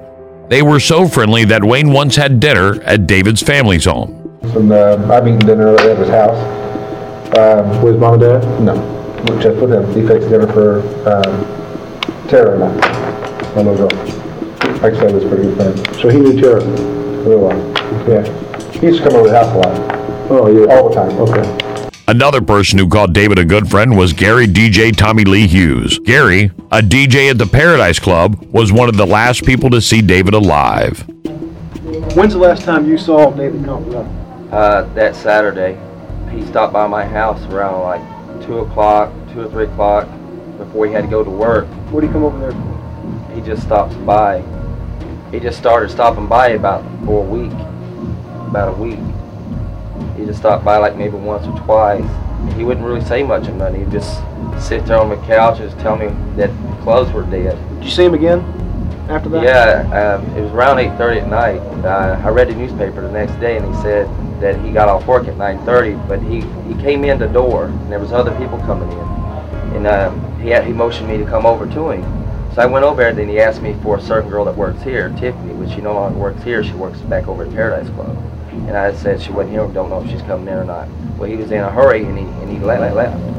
They 0.48 0.62
were 0.62 0.80
so 0.80 1.08
friendly 1.08 1.44
that 1.46 1.64
Wayne 1.64 1.92
once 1.92 2.16
had 2.16 2.40
dinner 2.40 2.80
at 2.82 3.06
David's 3.06 3.42
family's 3.42 3.84
home. 3.84 4.38
And, 4.42 4.72
uh, 4.72 5.08
I've 5.10 5.26
eaten 5.26 5.40
dinner 5.40 5.74
at 5.74 5.98
his 5.98 6.08
house. 6.08 6.36
Um, 7.36 7.82
with 7.82 7.98
mom 7.98 8.14
and 8.14 8.22
dad? 8.22 8.60
No, 8.60 8.74
just 9.40 9.60
with 9.60 9.72
him. 9.72 9.86
He 9.92 10.06
fixed 10.06 10.28
dinner 10.28 10.46
for 10.46 10.80
um, 11.08 12.28
Tara 12.28 12.54
and 12.54 12.64
I, 12.64 13.54
my 13.54 13.62
little 13.62 13.88
girl. 13.88 13.98
Like 14.80 14.94
I 14.94 14.98
said, 15.00 15.14
was 15.14 15.24
a 15.24 15.28
pretty 15.28 15.44
good 15.44 15.56
friend. 15.56 15.96
So 16.00 16.08
he 16.08 16.18
knew 16.20 16.40
Tara? 16.40 16.64
Really 16.64 17.36
well. 17.36 17.58
Yeah. 18.08 18.22
He 18.72 18.86
used 18.86 19.02
to 19.02 19.08
come 19.08 19.18
over 19.18 19.26
to 19.26 19.32
the 19.32 19.38
house 19.38 19.54
a 19.54 19.58
lot. 19.58 20.30
Oh, 20.30 20.48
yeah. 20.48 20.74
All 20.74 20.88
the 20.88 20.94
time. 20.94 21.10
Okay. 21.18 21.65
Another 22.08 22.40
person 22.40 22.78
who 22.78 22.88
called 22.88 23.12
David 23.12 23.36
a 23.36 23.44
good 23.44 23.68
friend 23.68 23.96
was 23.96 24.12
Gary 24.12 24.46
DJ 24.46 24.96
Tommy 24.96 25.24
Lee 25.24 25.48
Hughes. 25.48 25.98
Gary, 25.98 26.52
a 26.70 26.80
DJ 26.80 27.30
at 27.30 27.38
the 27.38 27.46
Paradise 27.46 27.98
Club, 27.98 28.40
was 28.52 28.72
one 28.72 28.88
of 28.88 28.96
the 28.96 29.04
last 29.04 29.44
people 29.44 29.68
to 29.70 29.80
see 29.80 30.00
David 30.02 30.32
alive. 30.32 31.04
When's 32.14 32.34
the 32.34 32.38
last 32.38 32.62
time 32.62 32.88
you 32.88 32.96
saw 32.96 33.32
David 33.32 33.62
Comparetto? 33.62 34.52
Uh, 34.52 34.82
that 34.94 35.16
Saturday. 35.16 35.76
He 36.30 36.46
stopped 36.46 36.72
by 36.72 36.86
my 36.86 37.04
house 37.04 37.42
around 37.52 37.82
like 37.82 38.46
2 38.46 38.60
o'clock, 38.60 39.12
2 39.32 39.40
or 39.40 39.50
3 39.50 39.64
o'clock 39.64 40.08
before 40.58 40.86
he 40.86 40.92
had 40.92 41.02
to 41.02 41.10
go 41.10 41.24
to 41.24 41.30
work. 41.30 41.66
What 41.90 42.02
did 42.02 42.06
he 42.06 42.12
come 42.12 42.22
over 42.22 42.38
there 42.38 42.52
for? 42.52 43.34
He 43.34 43.40
just 43.40 43.64
stopped 43.64 44.06
by. 44.06 44.44
He 45.32 45.40
just 45.40 45.58
started 45.58 45.90
stopping 45.90 46.28
by 46.28 46.50
about 46.50 46.84
for 47.04 47.24
a 47.24 47.28
week. 47.28 47.52
About 48.46 48.78
a 48.78 48.80
week. 48.80 49.00
He 50.16 50.24
just 50.24 50.38
stopped 50.38 50.64
by 50.64 50.76
like 50.78 50.96
maybe 50.96 51.16
once 51.16 51.46
or 51.46 51.56
twice. 51.64 52.04
He 52.54 52.64
wouldn't 52.64 52.86
really 52.86 53.04
say 53.04 53.22
much 53.22 53.48
of 53.48 53.56
nothing. 53.56 53.84
He'd 53.84 53.90
just 53.90 54.22
sit 54.58 54.86
there 54.86 54.98
on 54.98 55.08
the 55.08 55.16
couch 55.26 55.60
and 55.60 55.70
just 55.70 55.80
tell 55.82 55.96
me 55.96 56.06
that 56.36 56.48
the 56.48 56.82
clothes 56.82 57.12
were 57.12 57.22
dead. 57.24 57.58
Did 57.76 57.84
you 57.84 57.90
see 57.90 58.04
him 58.04 58.14
again 58.14 58.40
after 59.08 59.28
that? 59.30 59.42
Yeah, 59.42 60.18
um, 60.18 60.36
it 60.36 60.42
was 60.42 60.52
around 60.52 60.78
8.30 60.78 61.22
at 61.22 61.28
night. 61.28 61.60
Uh, 61.84 62.20
I 62.24 62.28
read 62.28 62.48
the 62.48 62.54
newspaper 62.54 63.00
the 63.02 63.10
next 63.10 63.38
day 63.40 63.56
and 63.56 63.66
he 63.66 63.82
said 63.82 64.06
that 64.40 64.60
he 64.64 64.70
got 64.70 64.88
off 64.88 65.06
work 65.06 65.28
at 65.28 65.34
9.30, 65.34 66.08
but 66.08 66.22
he, 66.22 66.40
he 66.68 66.80
came 66.82 67.04
in 67.04 67.18
the 67.18 67.28
door 67.28 67.66
and 67.66 67.92
there 67.92 67.98
was 67.98 68.12
other 68.12 68.36
people 68.38 68.58
coming 68.58 68.90
in. 68.90 68.98
And 69.76 69.86
um, 69.86 70.40
he, 70.40 70.50
had, 70.50 70.64
he 70.64 70.72
motioned 70.72 71.08
me 71.08 71.18
to 71.18 71.24
come 71.24 71.46
over 71.46 71.66
to 71.66 71.90
him. 71.90 72.02
So 72.54 72.62
I 72.62 72.66
went 72.66 72.84
over 72.84 73.02
there 73.02 73.10
and 73.10 73.18
then 73.18 73.28
he 73.28 73.38
asked 73.38 73.60
me 73.60 73.76
for 73.82 73.98
a 73.98 74.00
certain 74.00 74.30
girl 74.30 74.44
that 74.46 74.56
works 74.56 74.82
here, 74.82 75.10
Tiffany, 75.18 75.52
which 75.54 75.70
she 75.70 75.80
no 75.82 75.92
longer 75.92 76.18
works 76.18 76.42
here. 76.42 76.64
She 76.64 76.72
works 76.72 76.98
back 77.00 77.28
over 77.28 77.44
at 77.44 77.52
Paradise 77.52 77.90
Club. 77.90 78.16
And 78.66 78.76
I 78.76 78.92
said 78.94 79.22
she 79.22 79.30
wasn't 79.30 79.52
here, 79.52 79.66
don't 79.68 79.90
know 79.90 80.02
if 80.02 80.10
she's 80.10 80.22
coming 80.22 80.48
in 80.48 80.54
or 80.54 80.64
not. 80.64 80.88
Well, 81.18 81.30
he 81.30 81.36
was 81.36 81.50
in 81.50 81.60
a 81.60 81.70
hurry 81.70 82.04
and 82.04 82.18
he, 82.18 82.24
and 82.24 82.50
he 82.50 82.58
left. 82.58 82.94
left. 82.94 83.36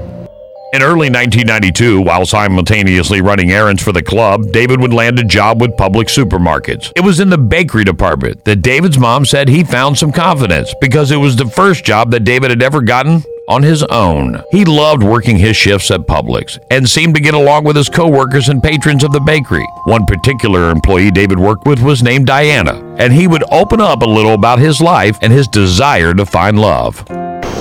In 0.74 0.82
early 0.84 1.10
1992, 1.10 2.02
while 2.02 2.26
simultaneously 2.26 3.22
running 3.22 3.52
errands 3.52 3.82
for 3.82 3.94
the 3.94 4.04
club, 4.04 4.52
David 4.52 4.82
would 4.82 4.94
land 4.94 5.18
a 5.18 5.24
job 5.24 5.62
with 5.62 5.72
Publix 5.72 6.10
Supermarkets. 6.10 6.92
It 6.96 7.06
was 7.06 7.22
in 7.22 7.30
the 7.30 7.38
bakery 7.38 7.86
department 7.86 8.44
that 8.46 8.58
David's 8.58 8.98
mom 8.98 9.24
said 9.26 9.48
he 9.48 9.64
found 9.64 9.98
some 9.98 10.12
confidence 10.12 10.74
because 10.82 11.12
it 11.12 11.18
was 11.18 11.36
the 11.38 11.46
first 11.46 11.86
job 11.86 12.12
that 12.12 12.26
David 12.26 12.50
had 12.50 12.62
ever 12.62 12.82
gotten 12.82 13.24
on 13.48 13.64
his 13.64 13.84
own. 13.84 14.44
He 14.52 14.66
loved 14.66 15.04
working 15.04 15.38
his 15.38 15.56
shifts 15.56 15.90
at 15.92 16.02
Publix 16.02 16.60
and 16.70 16.88
seemed 16.88 17.16
to 17.16 17.22
get 17.22 17.34
along 17.34 17.64
with 17.64 17.76
his 17.76 17.90
coworkers 17.90 18.50
and 18.50 18.62
patrons 18.62 19.04
of 19.04 19.12
the 19.14 19.20
bakery. 19.22 19.66
One 19.86 20.06
particular 20.06 20.70
employee 20.70 21.12
David 21.12 21.40
worked 21.40 21.66
with 21.66 21.82
was 21.82 22.04
named 22.04 22.28
Diana, 22.28 22.96
and 22.98 23.14
he 23.14 23.28
would 23.28 23.44
open 23.52 23.80
up 23.80 24.02
a 24.02 24.06
little 24.06 24.34
about 24.34 24.60
his 24.60 24.82
life 24.82 25.18
and 25.22 25.32
his 25.32 25.48
desire 25.48 26.14
to 26.14 26.26
find 26.26 26.60
love. 26.60 27.08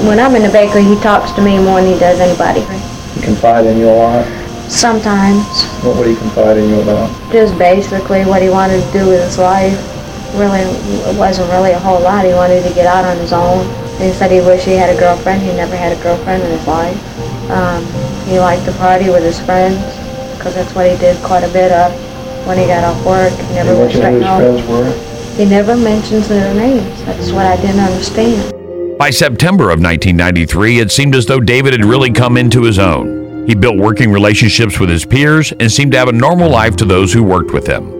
When 0.06 0.18
I'm 0.18 0.34
in 0.34 0.42
the 0.42 0.50
bakery, 0.50 0.82
he 0.82 0.96
talks 0.96 1.30
to 1.32 1.42
me 1.42 1.58
more 1.58 1.80
than 1.80 1.92
he 1.92 1.98
does 1.98 2.20
anybody. 2.20 2.60
He 3.14 3.24
confide 3.24 3.66
in 3.66 3.78
you 3.78 3.88
a 3.88 3.96
lot? 3.96 4.26
Sometimes. 4.70 5.46
What 5.84 5.96
would 5.96 6.08
he 6.08 6.16
confide 6.16 6.56
in 6.58 6.68
you 6.68 6.80
about? 6.80 7.08
Just 7.32 7.56
basically 7.56 8.24
what 8.24 8.42
he 8.42 8.50
wanted 8.50 8.84
to 8.84 8.92
do 8.92 9.06
with 9.06 9.22
his 9.22 9.38
life. 9.38 9.78
Really, 10.34 10.60
it 10.60 11.16
wasn't 11.16 11.50
really 11.52 11.70
a 11.70 11.78
whole 11.78 12.00
lot. 12.00 12.24
He 12.24 12.32
wanted 12.32 12.62
to 12.64 12.74
get 12.74 12.86
out 12.86 13.04
on 13.04 13.16
his 13.18 13.32
own. 13.32 13.85
He 13.98 14.12
said 14.12 14.30
he 14.30 14.40
wished 14.40 14.66
he 14.66 14.72
had 14.74 14.94
a 14.94 14.98
girlfriend. 14.98 15.42
He 15.42 15.52
never 15.54 15.74
had 15.76 15.96
a 15.96 16.02
girlfriend 16.02 16.42
in 16.42 16.50
his 16.50 16.66
life. 16.66 16.96
Um, 17.50 17.84
he 18.26 18.38
liked 18.38 18.64
to 18.66 18.72
party 18.72 19.08
with 19.08 19.24
his 19.24 19.40
friends 19.40 19.78
because 20.36 20.54
that's 20.54 20.74
what 20.74 20.90
he 20.90 20.96
did 20.98 21.16
quite 21.24 21.44
a 21.44 21.52
bit 21.52 21.72
of 21.72 21.92
when 22.46 22.58
he 22.58 22.66
got 22.66 22.84
off 22.84 23.04
work. 23.06 23.32
He 23.32 23.54
never 23.54 23.70
Did 23.72 23.78
went 23.78 23.92
he 23.92 23.98
mention 24.00 24.00
straight 24.00 24.12
who 24.12 24.18
his 24.18 24.26
home. 24.26 24.64
friends 24.64 24.68
were? 24.68 25.36
He 25.36 25.44
never 25.44 25.76
mentions 25.76 26.28
their 26.28 26.54
names. 26.54 27.04
That's 27.04 27.30
what 27.32 27.46
I 27.46 27.56
didn't 27.56 27.80
understand. 27.80 28.98
By 28.98 29.10
September 29.10 29.64
of 29.64 29.80
1993, 29.80 30.78
it 30.80 30.90
seemed 30.90 31.14
as 31.14 31.26
though 31.26 31.40
David 31.40 31.72
had 31.72 31.84
really 31.84 32.10
come 32.10 32.36
into 32.36 32.62
his 32.62 32.78
own. 32.78 33.46
He 33.46 33.54
built 33.54 33.76
working 33.76 34.10
relationships 34.10 34.80
with 34.80 34.88
his 34.88 35.04
peers 35.04 35.52
and 35.60 35.70
seemed 35.70 35.92
to 35.92 35.98
have 35.98 36.08
a 36.08 36.12
normal 36.12 36.50
life 36.50 36.76
to 36.76 36.84
those 36.84 37.12
who 37.12 37.22
worked 37.22 37.52
with 37.52 37.66
him. 37.66 37.92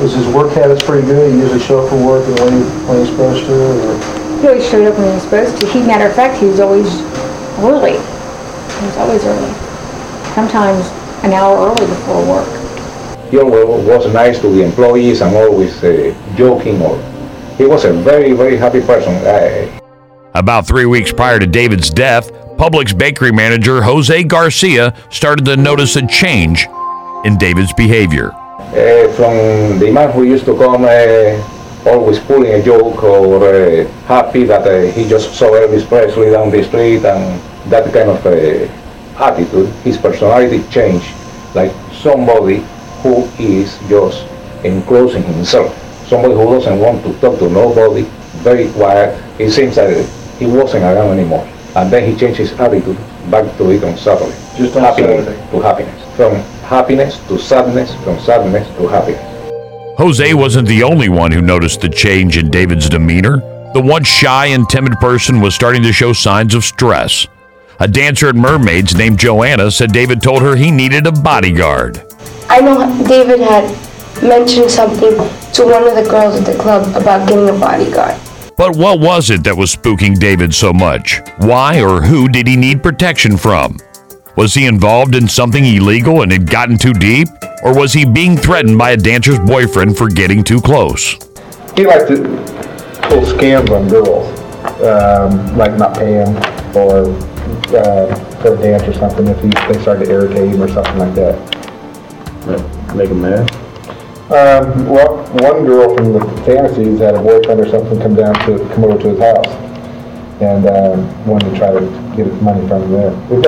Was 0.00 0.14
his 0.14 0.26
work 0.28 0.52
habits 0.52 0.84
pretty 0.84 1.06
good? 1.06 1.32
He 1.32 1.40
usually 1.40 1.60
show 1.60 1.82
up 1.82 1.90
for 1.90 1.96
work 2.06 2.26
and 2.28 2.38
when 2.40 2.52
he, 2.52 2.62
when 2.86 2.98
he's 3.00 3.08
supposed 3.08 3.46
to? 3.46 3.54
Or? 3.54 4.13
He 4.44 4.50
always 4.50 4.68
showed 4.68 4.86
up 4.86 4.98
when 4.98 5.08
he 5.08 5.14
was 5.14 5.22
supposed 5.22 5.58
to. 5.58 5.66
He, 5.68 5.80
matter 5.86 6.06
of 6.06 6.14
fact, 6.14 6.38
he 6.38 6.44
was 6.44 6.60
always 6.60 6.86
early. 7.60 7.92
He 7.92 8.84
was 8.84 8.96
always 8.98 9.24
early. 9.24 9.50
Sometimes 10.34 10.84
an 11.24 11.32
hour 11.32 11.56
early 11.70 11.86
before 11.86 12.20
work. 12.28 13.30
He 13.30 13.38
always 13.38 13.86
was 13.88 14.12
nice 14.12 14.38
to 14.42 14.50
the 14.50 14.62
employees 14.62 15.22
and 15.22 15.34
always 15.34 15.82
uh, 15.82 16.14
joking. 16.36 16.82
Or 16.82 16.98
he 17.56 17.64
was 17.64 17.86
a 17.86 17.94
very, 17.94 18.34
very 18.34 18.58
happy 18.58 18.82
person. 18.82 19.14
Uh, 19.26 19.80
About 20.34 20.66
three 20.66 20.84
weeks 20.84 21.10
prior 21.10 21.38
to 21.38 21.46
David's 21.46 21.88
death, 21.88 22.30
Publix 22.58 22.92
bakery 22.96 23.32
manager 23.32 23.80
Jose 23.82 24.24
Garcia 24.24 24.94
started 25.08 25.46
to 25.46 25.56
notice 25.56 25.96
a 25.96 26.06
change 26.06 26.68
in 27.24 27.38
David's 27.38 27.72
behavior. 27.72 28.30
uh, 28.34 29.08
from 29.16 29.78
the 29.78 29.90
man 29.90 30.12
who 30.12 30.24
used 30.24 30.44
to 30.44 30.54
come 30.58 30.84
uh, 30.84 31.40
always 31.86 32.18
pulling 32.18 32.52
a 32.54 32.62
joke 32.62 33.02
or 33.02 33.44
uh, 33.44 33.86
happy 34.06 34.44
that 34.44 34.66
uh, 34.66 34.92
he 34.92 35.08
just 35.08 35.34
saw 35.34 35.50
Elvis 35.50 35.86
Presley 35.86 36.30
down 36.30 36.50
the 36.50 36.62
street 36.64 37.04
and 37.04 37.40
that 37.70 37.92
kind 37.92 38.10
of 38.10 38.24
uh, 38.26 38.68
attitude, 39.22 39.68
his 39.84 39.96
personality 39.98 40.62
changed 40.70 41.14
like 41.54 41.72
somebody 41.92 42.64
who 43.02 43.24
is 43.38 43.78
just 43.88 44.26
enclosing 44.64 45.22
himself, 45.22 45.72
somebody 46.08 46.34
who 46.34 46.44
doesn't 46.44 46.78
want 46.78 47.02
to 47.04 47.12
talk 47.20 47.38
to 47.38 47.48
nobody, 47.48 48.02
very 48.42 48.70
quiet. 48.72 49.14
It 49.38 49.50
seems 49.50 49.76
that 49.76 49.90
he 50.38 50.46
wasn't 50.46 50.84
around 50.84 51.18
anymore. 51.18 51.48
And 51.76 51.92
then 51.92 52.10
he 52.10 52.16
changed 52.18 52.38
his 52.38 52.52
attitude 52.52 52.96
back 53.30 53.56
to 53.58 53.70
it 53.70 53.82
on 53.84 53.96
Saturday. 53.96 54.34
Just 54.56 54.76
on 54.76 54.82
happiness 54.82 55.24
Saturday. 55.26 55.50
to 55.50 55.60
happiness. 55.60 56.16
From 56.16 56.34
happiness 56.68 57.28
to 57.28 57.38
sadness, 57.38 57.94
from 58.04 58.18
sadness 58.20 58.66
to 58.76 58.86
happiness. 58.86 59.33
Jose 59.96 60.34
wasn't 60.34 60.66
the 60.66 60.82
only 60.82 61.08
one 61.08 61.30
who 61.30 61.40
noticed 61.40 61.80
the 61.80 61.88
change 61.88 62.36
in 62.36 62.50
David's 62.50 62.88
demeanor. 62.88 63.36
The 63.74 63.80
once 63.80 64.08
shy 64.08 64.46
and 64.46 64.68
timid 64.68 64.94
person 64.94 65.40
was 65.40 65.54
starting 65.54 65.84
to 65.84 65.92
show 65.92 66.12
signs 66.12 66.56
of 66.56 66.64
stress. 66.64 67.28
A 67.78 67.86
dancer 67.86 68.28
at 68.28 68.34
Mermaids 68.34 68.96
named 68.96 69.20
Joanna 69.20 69.70
said 69.70 69.92
David 69.92 70.20
told 70.20 70.42
her 70.42 70.56
he 70.56 70.72
needed 70.72 71.06
a 71.06 71.12
bodyguard. 71.12 72.02
I 72.48 72.60
know 72.60 73.06
David 73.06 73.38
had 73.38 73.64
mentioned 74.20 74.70
something 74.70 75.12
to 75.12 75.64
one 75.64 75.86
of 75.86 75.94
the 75.94 76.08
girls 76.10 76.40
at 76.40 76.44
the 76.44 76.60
club 76.60 76.94
about 76.96 77.28
getting 77.28 77.48
a 77.48 77.58
bodyguard. 77.58 78.20
But 78.56 78.76
what 78.76 78.98
was 78.98 79.30
it 79.30 79.44
that 79.44 79.56
was 79.56 79.74
spooking 79.74 80.18
David 80.18 80.52
so 80.52 80.72
much? 80.72 81.20
Why 81.38 81.80
or 81.80 82.02
who 82.02 82.28
did 82.28 82.48
he 82.48 82.56
need 82.56 82.82
protection 82.82 83.36
from? 83.36 83.78
Was 84.36 84.52
he 84.52 84.66
involved 84.66 85.14
in 85.14 85.28
something 85.28 85.64
illegal 85.64 86.22
and 86.22 86.32
had 86.32 86.50
gotten 86.50 86.76
too 86.76 86.92
deep? 86.92 87.28
Or 87.62 87.72
was 87.72 87.92
he 87.92 88.04
being 88.04 88.36
threatened 88.36 88.76
by 88.76 88.90
a 88.90 88.96
dancer's 88.96 89.38
boyfriend 89.38 89.96
for 89.96 90.08
getting 90.08 90.42
too 90.42 90.60
close? 90.60 91.12
He 91.76 91.86
liked 91.86 92.08
to 92.08 92.16
pull 93.08 93.22
scams 93.22 93.70
on 93.70 93.88
girls, 93.88 94.26
um, 94.82 95.56
like 95.56 95.78
not 95.78 95.96
pay 95.96 96.14
him 96.14 96.36
or 96.76 97.14
uh, 97.76 98.14
for 98.42 98.54
a 98.54 98.60
dance 98.60 98.82
or 98.82 98.92
something 98.94 99.28
if 99.28 99.40
he, 99.40 99.50
they 99.72 99.80
started 99.80 100.06
to 100.06 100.10
irritate 100.10 100.50
him 100.50 100.62
or 100.62 100.68
something 100.68 100.98
like 100.98 101.14
that. 101.14 102.94
Make 102.96 103.10
him 103.10 103.22
mad? 103.22 103.48
Um, 104.32 104.86
well, 104.88 105.24
one 105.34 105.64
girl 105.64 105.96
from 105.96 106.12
the 106.12 106.20
fantasies 106.44 106.98
had 106.98 107.14
a 107.14 107.22
boyfriend 107.22 107.60
or 107.60 107.68
something 107.68 108.00
come 108.00 108.16
down 108.16 108.34
to, 108.46 108.58
come 108.74 108.84
over 108.84 109.00
to 109.00 109.08
his 109.10 109.18
house 109.20 109.63
and 110.40 110.66
um, 110.66 111.26
wanted 111.26 111.50
to 111.50 111.56
try 111.56 111.72
to 111.72 111.80
get 112.16 112.26
money 112.42 112.66
from 112.66 112.90
there. 112.90 113.10
We 113.28 113.38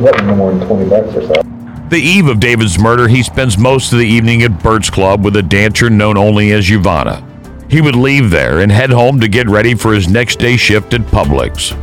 wasn't 0.00 0.36
more 0.36 0.52
than 0.52 0.66
20 0.66 0.88
bucks 0.90 1.16
or 1.16 1.26
so. 1.26 1.42
The 1.88 1.98
eve 1.98 2.26
of 2.26 2.40
David's 2.40 2.78
murder, 2.78 3.06
he 3.06 3.22
spends 3.22 3.56
most 3.56 3.92
of 3.92 4.00
the 4.00 4.06
evening 4.06 4.42
at 4.42 4.60
Bert's 4.60 4.90
Club 4.90 5.24
with 5.24 5.36
a 5.36 5.42
dancer 5.42 5.88
known 5.88 6.16
only 6.16 6.52
as 6.52 6.68
Yvonne. 6.68 7.22
He 7.70 7.80
would 7.80 7.94
leave 7.94 8.30
there 8.30 8.58
and 8.58 8.72
head 8.72 8.90
home 8.90 9.20
to 9.20 9.28
get 9.28 9.48
ready 9.48 9.74
for 9.74 9.94
his 9.94 10.08
next 10.08 10.40
day 10.40 10.56
shift 10.56 10.94
at 10.94 11.02
Publix. 11.02 11.74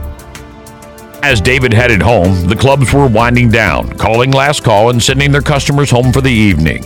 As 1.23 1.39
David 1.39 1.71
headed 1.71 2.01
home, 2.01 2.47
the 2.47 2.55
clubs 2.55 2.91
were 2.91 3.07
winding 3.07 3.49
down, 3.49 3.97
calling 3.97 4.31
last 4.31 4.61
call 4.63 4.89
and 4.89 5.01
sending 5.01 5.31
their 5.31 5.41
customers 5.41 5.89
home 5.89 6.11
for 6.11 6.19
the 6.19 6.29
evening. 6.29 6.83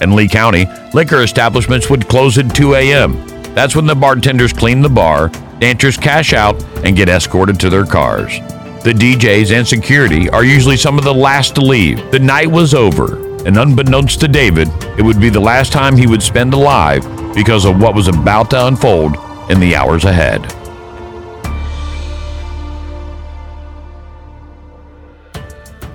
In 0.00 0.14
Lee 0.14 0.28
County, 0.28 0.66
liquor 0.94 1.22
establishments 1.22 1.90
would 1.90 2.08
close 2.08 2.38
at 2.38 2.54
2 2.54 2.74
a.m. 2.74 3.14
That's 3.54 3.74
when 3.74 3.86
the 3.86 3.96
bartenders 3.96 4.52
clean 4.52 4.80
the 4.80 4.88
bar, 4.88 5.28
dancers 5.60 5.96
cash 5.96 6.32
out, 6.32 6.60
and 6.84 6.96
get 6.96 7.08
escorted 7.08 7.60
to 7.60 7.70
their 7.70 7.84
cars. 7.84 8.38
The 8.82 8.94
DJs 8.94 9.54
and 9.54 9.68
security 9.68 10.30
are 10.30 10.42
usually 10.42 10.78
some 10.78 10.98
of 10.98 11.04
the 11.04 11.14
last 11.14 11.54
to 11.56 11.60
leave. 11.60 12.10
The 12.10 12.18
night 12.18 12.50
was 12.50 12.72
over, 12.72 13.16
and 13.46 13.58
unbeknownst 13.58 14.20
to 14.20 14.28
David, 14.28 14.68
it 14.98 15.02
would 15.02 15.20
be 15.20 15.28
the 15.28 15.38
last 15.38 15.70
time 15.70 15.96
he 15.96 16.06
would 16.06 16.22
spend 16.22 16.54
alive 16.54 17.02
because 17.34 17.66
of 17.66 17.78
what 17.78 17.94
was 17.94 18.08
about 18.08 18.50
to 18.50 18.66
unfold 18.66 19.16
in 19.50 19.60
the 19.60 19.76
hours 19.76 20.04
ahead. 20.04 20.42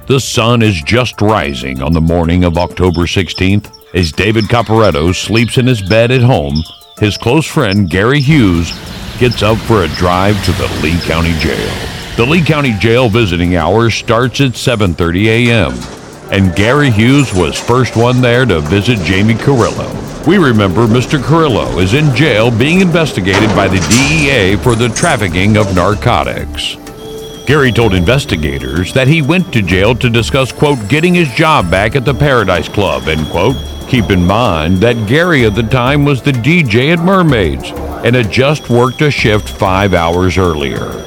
The 0.08 0.20
sun 0.20 0.62
is 0.62 0.80
just 0.84 1.20
rising 1.20 1.82
on 1.82 1.92
the 1.92 2.02
morning 2.02 2.44
of 2.44 2.60
October 2.60 3.02
16th 3.02 3.72
as 3.96 4.12
David 4.12 4.44
Comparetto 4.46 5.16
sleeps 5.16 5.58
in 5.58 5.66
his 5.66 5.82
bed 5.82 6.12
at 6.12 6.22
home. 6.22 6.62
His 7.00 7.18
close 7.18 7.48
friend 7.48 7.90
Gary 7.90 8.22
Hughes 8.22 8.70
gets 9.20 9.44
up 9.44 9.58
for 9.58 9.84
a 9.84 9.88
drive 9.90 10.44
to 10.46 10.52
the 10.54 10.68
Lee 10.82 11.00
County 11.02 11.34
Jail. 11.40 11.72
The 12.18 12.26
Lee 12.26 12.44
County 12.44 12.74
Jail 12.80 13.10
visiting 13.10 13.56
hour 13.56 13.90
starts 13.90 14.42
at 14.42 14.52
7:30 14.54 15.28
a.m. 15.28 15.74
and 16.32 16.56
Gary 16.56 16.90
Hughes 16.90 17.34
was 17.34 17.60
first 17.60 17.96
one 17.96 18.22
there 18.22 18.46
to 18.46 18.60
visit 18.62 19.00
Jamie 19.00 19.36
Carrillo. 19.36 19.90
We 20.26 20.38
remember 20.38 20.88
Mr. 20.88 21.22
Carrillo 21.24 21.80
is 21.80 21.94
in 21.94 22.16
jail 22.16 22.50
being 22.52 22.82
investigated 22.82 23.50
by 23.50 23.68
the 23.68 23.80
DEA 23.90 24.56
for 24.56 24.76
the 24.76 24.90
trafficking 24.90 25.56
of 25.56 25.76
narcotics. 25.76 26.78
Gary 27.46 27.72
told 27.72 27.94
investigators 27.94 28.92
that 28.94 29.08
he 29.08 29.22
went 29.22 29.54
to 29.54 29.62
jail 29.62 29.94
to 29.96 30.10
discuss, 30.10 30.52
quote, 30.52 30.90
getting 30.90 31.14
his 31.14 31.30
job 31.34 31.70
back 31.70 31.96
at 31.96 32.06
the 32.06 32.14
Paradise 32.14 32.68
Club, 32.68 33.08
end 33.08 33.28
quote. 33.28 33.56
Keep 33.88 34.10
in 34.10 34.26
mind 34.26 34.78
that 34.78 35.08
Gary 35.08 35.46
at 35.46 35.54
the 35.54 35.64
time 35.64 36.04
was 36.06 36.24
the 36.24 36.32
DJ 36.32 36.92
at 36.92 37.00
Mermaids 37.00 37.72
and 38.06 38.16
had 38.16 38.32
just 38.32 38.70
worked 38.70 39.02
a 39.02 39.10
shift 39.10 39.50
five 39.50 39.96
hours 39.96 40.38
earlier. 40.38 41.04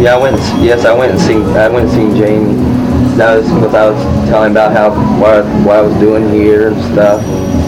Yeah, 0.00 0.16
I 0.16 0.16
went. 0.16 0.36
Yes, 0.64 0.86
I 0.86 0.94
went 0.94 1.12
and 1.12 1.20
seen. 1.20 1.42
I 1.42 1.68
went 1.68 1.90
and 1.90 1.94
seen 1.94 2.16
Jamie. 2.16 2.54
That 3.18 3.36
was 3.36 3.46
because 3.52 3.74
I 3.74 3.90
was 3.90 4.28
telling 4.30 4.52
about 4.52 4.72
how 4.72 4.88
what, 5.20 5.44
what 5.66 5.76
I 5.76 5.82
was 5.82 5.94
doing 5.98 6.32
here 6.32 6.68
and 6.68 6.80
stuff. 6.92 7.22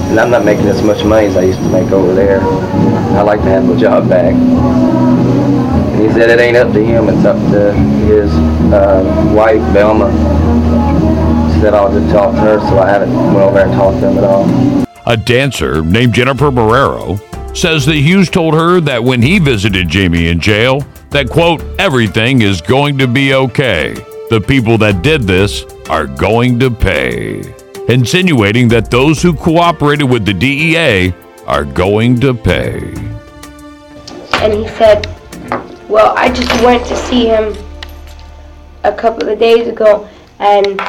And 0.08 0.18
I'm 0.18 0.30
not 0.30 0.46
making 0.46 0.68
as 0.68 0.82
much 0.82 1.04
money 1.04 1.26
as 1.26 1.36
I 1.36 1.42
used 1.42 1.58
to 1.58 1.68
make 1.68 1.92
over 1.92 2.14
there. 2.14 2.40
I 2.40 3.20
like 3.20 3.40
to 3.40 3.50
have 3.50 3.66
my 3.66 3.78
job 3.78 4.08
back. 4.08 4.32
And 4.32 6.02
he 6.02 6.08
said 6.10 6.30
it 6.30 6.40
ain't 6.40 6.56
up 6.56 6.72
to 6.72 6.82
him. 6.82 7.10
It's 7.10 7.26
up 7.26 7.36
to 7.52 7.74
his 7.74 8.32
uh, 8.72 9.32
wife, 9.36 9.60
Velma. 9.74 10.08
She 11.52 11.60
said 11.60 11.74
I'll 11.74 11.92
just 11.92 12.10
talk 12.10 12.34
to 12.36 12.40
her, 12.40 12.58
so 12.60 12.78
I 12.78 12.88
haven't 12.88 13.14
went 13.14 13.36
over 13.36 13.52
there 13.52 13.66
and 13.66 13.74
talked 13.74 14.00
to 14.00 14.08
him 14.08 14.16
at 14.16 14.24
all. 14.24 14.48
A 15.04 15.18
dancer 15.18 15.82
named 15.82 16.14
Jennifer 16.14 16.50
Marrero 16.50 17.20
says 17.54 17.84
that 17.86 17.96
Hughes 17.96 18.30
told 18.30 18.54
her 18.54 18.80
that 18.80 19.02
when 19.02 19.20
he 19.22 19.38
visited 19.38 19.88
Jamie 19.88 20.28
in 20.28 20.40
jail, 20.40 20.80
that 21.10 21.28
quote, 21.28 21.62
everything 21.78 22.42
is 22.42 22.60
going 22.60 22.96
to 22.98 23.06
be 23.06 23.34
okay. 23.34 23.94
The 24.30 24.40
people 24.40 24.78
that 24.78 25.02
did 25.02 25.22
this 25.22 25.64
are 25.90 26.06
going 26.06 26.58
to 26.60 26.70
pay. 26.70 27.54
Insinuating 27.88 28.68
that 28.68 28.90
those 28.90 29.20
who 29.20 29.34
cooperated 29.34 30.08
with 30.08 30.24
the 30.24 30.32
DEA 30.32 31.12
are 31.46 31.64
going 31.64 32.18
to 32.20 32.32
pay. 32.32 32.94
And 34.34 34.52
he 34.54 34.66
said, 34.68 35.06
Well, 35.88 36.14
I 36.16 36.32
just 36.32 36.50
went 36.62 36.86
to 36.86 36.96
see 36.96 37.26
him 37.26 37.54
a 38.84 38.92
couple 38.92 39.28
of 39.28 39.38
days 39.38 39.68
ago, 39.68 40.08
and 40.38 40.80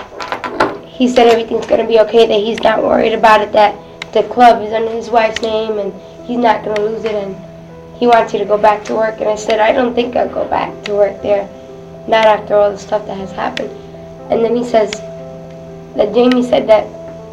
he 0.87 1.07
said 1.07 1.27
everything's 1.27 1.65
going 1.65 1.81
to 1.81 1.87
be 1.87 1.99
okay, 1.99 2.25
that 2.25 2.39
he's 2.39 2.61
not 2.61 2.81
worried 2.81 3.13
about 3.13 3.41
it, 3.41 3.51
that 3.51 3.75
the 4.13 4.23
club 4.23 4.63
is 4.63 4.71
under 4.71 4.91
his 4.91 5.09
wife's 5.09 5.41
name, 5.41 5.79
and 5.79 5.91
he's 6.23 6.37
not 6.37 6.63
going 6.63 6.75
to 6.75 6.81
lose 6.83 7.05
it, 7.05 7.15
and 7.15 7.35
he 7.97 8.07
wants 8.07 8.33
you 8.33 8.39
to 8.39 8.45
go 8.45 8.57
back 8.57 8.83
to 8.85 8.95
work. 8.95 9.19
And 9.19 9.29
I 9.29 9.35
said, 9.35 9.59
I 9.59 9.71
don't 9.71 9.93
think 9.93 10.15
I'll 10.15 10.29
go 10.29 10.47
back 10.47 10.83
to 10.85 10.93
work 10.93 11.21
there, 11.21 11.47
not 12.07 12.25
after 12.25 12.55
all 12.55 12.71
the 12.71 12.77
stuff 12.77 13.05
that 13.05 13.17
has 13.17 13.31
happened. 13.31 13.71
And 14.31 14.43
then 14.43 14.55
he 14.55 14.63
says 14.63 14.91
that 15.95 16.13
Jamie 16.13 16.43
said 16.43 16.67
that 16.67 16.87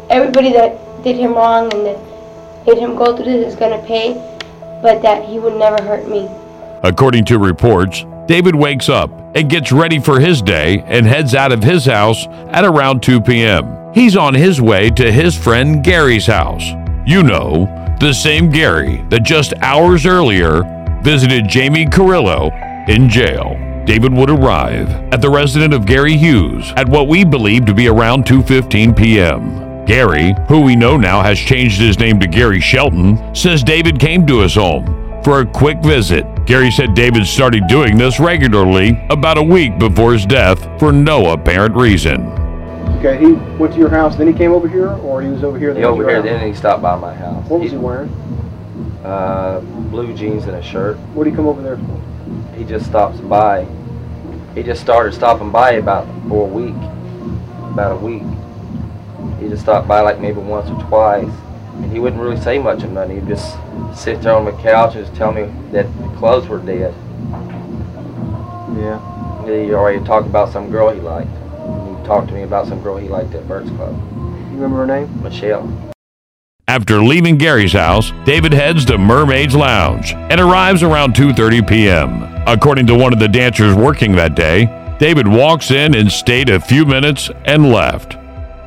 everybody 0.09 0.51
that 0.53 0.77
did 1.03 1.15
him 1.15 1.33
wrong 1.33 1.73
and 1.73 1.85
that 1.85 1.99
made 2.67 2.77
him 2.77 2.95
go 2.95 3.15
through 3.15 3.25
this 3.25 3.53
is 3.53 3.59
going 3.59 3.79
to 3.79 3.87
pay, 3.87 4.13
but 4.81 5.01
that 5.01 5.25
he 5.27 5.39
would 5.39 5.55
never 5.55 5.81
hurt 5.83 6.07
me. 6.07 6.29
According 6.83 7.25
to 7.25 7.39
reports, 7.39 8.05
David 8.27 8.55
wakes 8.55 8.89
up 8.89 9.09
and 9.35 9.49
gets 9.49 9.71
ready 9.71 9.99
for 9.99 10.19
his 10.19 10.41
day 10.41 10.83
and 10.85 11.05
heads 11.05 11.33
out 11.33 11.51
of 11.51 11.63
his 11.63 11.85
house 11.85 12.27
at 12.49 12.65
around 12.65 13.01
2 13.01 13.21
p.m. 13.21 13.93
He's 13.93 14.15
on 14.15 14.33
his 14.33 14.61
way 14.61 14.89
to 14.91 15.11
his 15.11 15.35
friend 15.35 15.83
Gary's 15.83 16.27
house. 16.27 16.63
You 17.05 17.23
know, 17.23 17.65
the 18.01 18.13
same 18.13 18.49
Gary 18.49 19.05
that 19.09 19.21
just 19.21 19.53
hours 19.61 20.07
earlier 20.07 20.63
visited 21.03 21.47
Jamie 21.47 21.85
Carrillo 21.85 22.49
in 22.87 23.07
jail. 23.07 23.55
David 23.85 24.11
would 24.11 24.31
arrive 24.31 24.89
at 25.13 25.21
the 25.21 25.29
residence 25.29 25.75
of 25.75 25.85
Gary 25.85 26.17
Hughes 26.17 26.73
at 26.77 26.89
what 26.89 27.07
we 27.07 27.23
believe 27.23 27.65
to 27.65 27.75
be 27.75 27.87
around 27.87 28.25
2:15 28.25 28.97
p.m. 28.97 29.85
Gary, 29.85 30.33
who 30.47 30.61
we 30.61 30.75
know 30.75 30.97
now 30.97 31.21
has 31.21 31.37
changed 31.37 31.79
his 31.79 31.99
name 31.99 32.19
to 32.19 32.27
Gary 32.27 32.59
Shelton, 32.59 33.35
says 33.35 33.63
David 33.63 33.99
came 33.99 34.25
to 34.25 34.39
his 34.39 34.55
home 34.55 35.21
for 35.23 35.41
a 35.41 35.45
quick 35.45 35.83
visit. 35.83 36.25
Gary 36.47 36.71
said 36.71 36.95
David 36.95 37.27
started 37.27 37.67
doing 37.67 37.99
this 37.99 38.19
regularly 38.19 38.99
about 39.11 39.37
a 39.37 39.43
week 39.43 39.77
before 39.77 40.13
his 40.13 40.25
death 40.25 40.67
for 40.79 40.91
no 40.91 41.33
apparent 41.33 41.75
reason. 41.75 42.40
Okay, 43.03 43.17
he 43.17 43.31
went 43.57 43.73
to 43.73 43.79
your 43.79 43.89
house, 43.89 44.15
then 44.15 44.27
he 44.27 44.33
came 44.33 44.51
over 44.51 44.67
here, 44.67 44.89
or 44.89 45.23
he 45.23 45.27
was 45.27 45.43
over 45.43 45.57
here? 45.57 45.73
He 45.73 45.83
over 45.83 46.07
here, 46.07 46.21
then 46.21 46.47
he 46.47 46.53
stopped 46.53 46.83
by 46.83 46.95
my 46.95 47.15
house. 47.15 47.49
What 47.49 47.61
was 47.61 47.71
he 47.71 47.77
wearing? 47.77 48.09
Uh, 49.03 49.59
blue 49.89 50.13
jeans 50.13 50.43
and 50.43 50.55
a 50.55 50.61
shirt. 50.61 50.97
What 51.15 51.23
did 51.23 51.31
he 51.31 51.35
come 51.35 51.47
over 51.47 51.63
there 51.63 51.77
for? 51.77 52.55
He 52.55 52.63
just 52.63 52.85
stops 52.85 53.19
by. 53.21 53.65
He 54.53 54.61
just 54.61 54.81
started 54.81 55.15
stopping 55.15 55.49
by 55.49 55.71
about 55.71 56.05
for 56.29 56.47
a 56.47 56.47
week, 56.47 56.75
about 57.71 57.93
a 57.93 57.95
week. 57.95 58.21
He 59.41 59.49
just 59.49 59.63
stopped 59.63 59.87
by 59.87 60.01
like 60.01 60.19
maybe 60.19 60.39
once 60.39 60.69
or 60.69 60.79
twice, 60.87 61.33
and 61.77 61.91
he 61.91 61.97
wouldn't 61.97 62.21
really 62.21 62.39
say 62.39 62.59
much 62.59 62.83
of 62.83 62.91
nothing. 62.91 63.19
He'd 63.19 63.27
just 63.27 63.57
sit 63.95 64.21
there 64.21 64.35
on 64.35 64.45
the 64.45 64.51
couch 64.61 64.93
and 64.93 65.03
just 65.03 65.17
tell 65.17 65.31
me 65.31 65.51
that 65.71 65.87
the 65.97 66.07
clothes 66.17 66.47
were 66.47 66.59
dead. 66.59 66.93
Yeah. 68.77 69.41
Or 69.43 69.47
He 69.47 69.73
already 69.73 70.05
talked 70.05 70.27
about 70.27 70.53
some 70.53 70.69
girl 70.69 70.91
he 70.91 71.01
liked. 71.01 71.31
He 72.01 72.07
talked 72.07 72.29
to 72.29 72.33
me 72.33 72.41
about 72.41 72.67
some 72.67 72.81
girl 72.81 72.97
he 72.97 73.07
liked 73.07 73.35
at 73.35 73.47
Birds 73.47 73.69
Club. 73.71 73.95
You 74.15 74.55
remember 74.55 74.77
her 74.77 74.87
name? 74.87 75.21
Michelle. 75.21 75.71
After 76.67 76.99
leaving 76.99 77.37
Gary's 77.37 77.73
house, 77.73 78.11
David 78.25 78.53
heads 78.53 78.85
to 78.85 78.97
Mermaid's 78.97 79.55
Lounge 79.55 80.13
and 80.13 80.39
arrives 80.39 80.81
around 80.81 81.13
2:30 81.13 81.67
p.m. 81.67 82.43
According 82.47 82.87
to 82.87 82.95
one 82.95 83.13
of 83.13 83.19
the 83.19 83.27
dancers 83.27 83.75
working 83.75 84.13
that 84.15 84.35
day, 84.35 84.65
David 84.99 85.27
walks 85.27 85.69
in 85.69 85.95
and 85.95 86.11
stayed 86.11 86.49
a 86.49 86.59
few 86.59 86.85
minutes 86.85 87.29
and 87.45 87.71
left. 87.71 88.15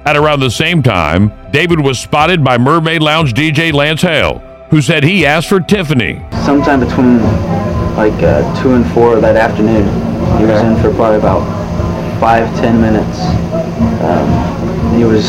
At 0.06 0.16
around 0.16 0.40
the 0.40 0.50
same 0.50 0.80
time, 0.80 1.32
David 1.50 1.80
was 1.80 1.98
spotted 1.98 2.44
by 2.44 2.56
Mermaid 2.56 3.02
Lounge 3.02 3.34
DJ 3.34 3.72
Lance 3.72 4.02
Hale, 4.02 4.38
who 4.70 4.80
said 4.80 5.02
he 5.02 5.26
asked 5.26 5.48
for 5.48 5.58
Tiffany. 5.58 6.24
Sometime 6.44 6.80
between 6.80 7.20
like 7.96 8.22
uh, 8.22 8.62
2 8.62 8.74
and 8.74 8.86
4 8.92 9.20
that 9.20 9.36
afternoon, 9.36 9.84
he 10.38 10.44
was 10.44 10.60
in 10.60 10.76
for 10.80 10.94
probably 10.94 11.18
about 11.18 11.63
5, 12.24 12.56
10 12.56 12.80
minutes. 12.80 13.18
Um, 14.00 14.96
he 14.96 15.04
was 15.04 15.28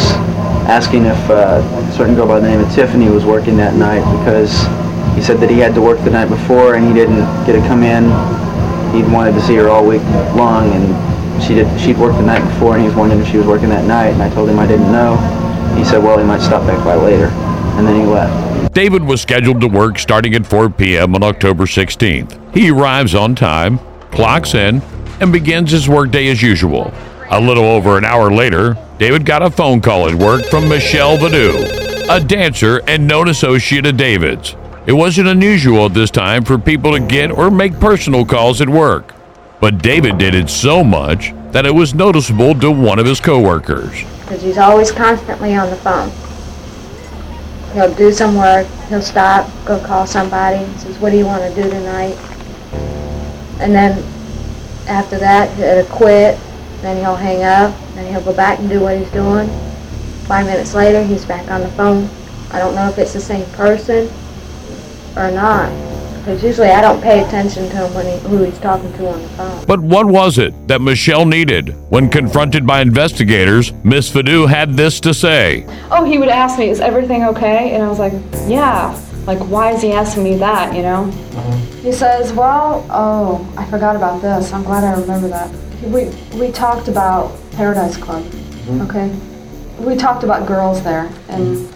asking 0.71 1.03
if 1.03 1.29
uh, 1.29 1.59
a 1.59 1.91
certain 1.91 2.15
girl 2.15 2.25
by 2.25 2.39
the 2.39 2.47
name 2.47 2.61
of 2.61 2.71
Tiffany 2.71 3.09
was 3.09 3.25
working 3.25 3.57
that 3.57 3.75
night 3.75 3.99
because 4.19 4.63
he 5.13 5.21
said 5.21 5.41
that 5.41 5.49
he 5.49 5.59
had 5.59 5.75
to 5.75 5.81
work 5.81 5.99
the 6.05 6.09
night 6.09 6.29
before 6.29 6.75
and 6.75 6.87
he 6.87 6.93
didn't 6.93 7.19
get 7.45 7.51
to 7.51 7.67
come 7.67 7.83
in. 7.83 8.05
He'd 8.95 9.11
wanted 9.11 9.33
to 9.33 9.41
see 9.41 9.55
her 9.55 9.67
all 9.67 9.85
week 9.85 10.03
long 10.39 10.71
and 10.71 11.43
she 11.43 11.55
did. 11.55 11.67
She'd 11.81 11.97
worked 11.97 12.17
the 12.17 12.25
night 12.25 12.47
before, 12.53 12.75
and 12.75 12.81
he 12.81 12.87
was 12.87 12.95
wondering 12.95 13.19
if 13.19 13.27
she 13.27 13.35
was 13.35 13.45
working 13.45 13.67
that 13.67 13.83
night. 13.83 14.13
And 14.13 14.23
I 14.23 14.29
told 14.29 14.47
him 14.47 14.57
I 14.57 14.65
didn't 14.65 14.89
know. 14.89 15.17
He 15.75 15.83
said, 15.83 16.01
"Well, 16.01 16.17
he 16.17 16.23
might 16.23 16.39
stop 16.39 16.65
back 16.65 16.81
by 16.85 16.95
later," 16.95 17.27
and 17.75 17.85
then 17.85 17.99
he 17.99 18.07
left. 18.07 18.73
David 18.73 19.03
was 19.03 19.21
scheduled 19.21 19.59
to 19.59 19.67
work 19.67 19.99
starting 19.99 20.33
at 20.33 20.47
4 20.47 20.69
p.m. 20.69 21.13
on 21.13 21.23
October 21.23 21.65
16th. 21.65 22.39
He 22.53 22.71
arrives 22.71 23.13
on 23.13 23.35
time, 23.35 23.79
clocks 24.11 24.53
in, 24.53 24.81
and 25.19 25.31
begins 25.31 25.71
his 25.71 25.87
workday 25.87 26.27
as 26.29 26.41
usual. 26.41 26.93
A 27.29 27.39
little 27.39 27.65
over 27.65 27.97
an 27.97 28.05
hour 28.05 28.31
later, 28.31 28.77
David 28.99 29.25
got 29.25 29.41
a 29.41 29.49
phone 29.49 29.81
call 29.81 30.07
at 30.07 30.15
work 30.15 30.45
from 30.45 30.69
Michelle 30.69 31.17
Vadu, 31.17 32.07
a 32.09 32.19
dancer 32.23 32.81
and 32.87 33.07
known 33.07 33.29
associate 33.29 33.85
of 33.85 33.97
David's. 33.97 34.55
It 34.85 34.93
wasn't 34.93 35.27
unusual 35.27 35.87
at 35.87 35.93
this 35.95 36.11
time 36.11 36.43
for 36.45 36.57
people 36.59 36.91
to 36.91 36.99
get 36.99 37.31
or 37.31 37.49
make 37.49 37.79
personal 37.79 38.23
calls 38.25 38.61
at 38.61 38.69
work, 38.69 39.15
but 39.59 39.81
David 39.81 40.17
did 40.19 40.35
it 40.35 40.49
so 40.49 40.83
much 40.83 41.33
that 41.51 41.65
it 41.65 41.73
was 41.73 41.95
noticeable 41.95 42.53
to 42.59 42.69
one 42.69 42.99
of 42.99 43.05
his 43.07 43.19
coworkers. 43.19 44.03
because 44.21 44.41
he's 44.43 44.57
always 44.59 44.91
constantly 44.91 45.55
on 45.55 45.69
the 45.69 45.75
phone. 45.77 46.11
He'll 47.73 47.93
do 47.95 48.11
some 48.11 48.35
work, 48.35 48.67
he'll 48.89 49.01
stop, 49.01 49.49
go 49.65 49.79
call 49.83 50.05
somebody, 50.05 50.63
says, 50.77 50.97
what 50.99 51.09
do 51.09 51.17
you 51.17 51.25
want 51.25 51.41
to 51.43 51.61
do 51.61 51.69
tonight? 51.69 52.15
And 53.59 53.73
then 53.73 54.03
after 54.87 55.17
that, 55.19 55.55
he'll 55.57 55.85
quit, 55.85 56.39
then 56.81 56.97
he'll 56.97 57.15
hang 57.15 57.43
up, 57.43 57.75
then 57.95 58.11
he'll 58.11 58.23
go 58.23 58.33
back 58.35 58.59
and 58.59 58.69
do 58.69 58.79
what 58.79 58.97
he's 58.97 59.09
doing. 59.11 59.47
Five 60.27 60.45
minutes 60.45 60.73
later, 60.73 61.03
he's 61.03 61.25
back 61.25 61.49
on 61.51 61.61
the 61.61 61.69
phone. 61.69 62.09
I 62.51 62.59
don't 62.59 62.75
know 62.75 62.87
if 62.89 62.97
it's 62.97 63.13
the 63.13 63.19
same 63.19 63.45
person 63.51 64.09
or 65.15 65.31
not, 65.31 65.69
because 66.19 66.43
usually 66.43 66.69
I 66.69 66.81
don't 66.81 67.01
pay 67.01 67.23
attention 67.23 67.69
to 67.69 67.75
him 67.75 67.93
when 67.93 68.05
he, 68.05 68.27
who 68.27 68.43
he's 68.43 68.57
talking 68.59 68.91
to 68.93 69.09
on 69.09 69.21
the 69.21 69.27
phone. 69.29 69.65
But 69.65 69.79
what 69.79 70.05
was 70.05 70.37
it 70.37 70.67
that 70.67 70.81
Michelle 70.81 71.25
needed? 71.25 71.75
When 71.89 72.09
confronted 72.09 72.65
by 72.65 72.81
investigators, 72.81 73.71
Miss 73.83 74.11
Vadu 74.11 74.47
had 74.47 74.73
this 74.73 74.99
to 75.01 75.13
say. 75.13 75.65
Oh, 75.91 76.03
he 76.03 76.17
would 76.17 76.29
ask 76.29 76.57
me, 76.59 76.69
is 76.69 76.79
everything 76.81 77.23
okay? 77.25 77.73
And 77.73 77.83
I 77.83 77.87
was 77.87 77.99
like, 77.99 78.13
yeah. 78.47 78.99
Like, 79.25 79.39
why 79.39 79.71
is 79.71 79.81
he 79.81 79.91
asking 79.91 80.23
me 80.23 80.35
that, 80.37 80.75
you 80.75 80.83
know? 80.83 81.05
He 81.81 81.91
says, 81.91 82.31
well, 82.33 82.85
oh, 82.89 83.53
I 83.57 83.65
forgot 83.65 83.95
about 83.95 84.21
this. 84.21 84.53
I'm 84.53 84.63
glad 84.63 84.83
I 84.83 84.99
remember 84.99 85.27
that. 85.29 85.49
We, 85.83 86.09
we 86.39 86.51
talked 86.51 86.87
about 86.87 87.31
Paradise 87.51 87.97
Club, 87.97 88.23
okay? 88.81 89.13
We 89.79 89.95
talked 89.95 90.23
about 90.23 90.47
girls 90.47 90.83
there, 90.83 91.09
and 91.27 91.71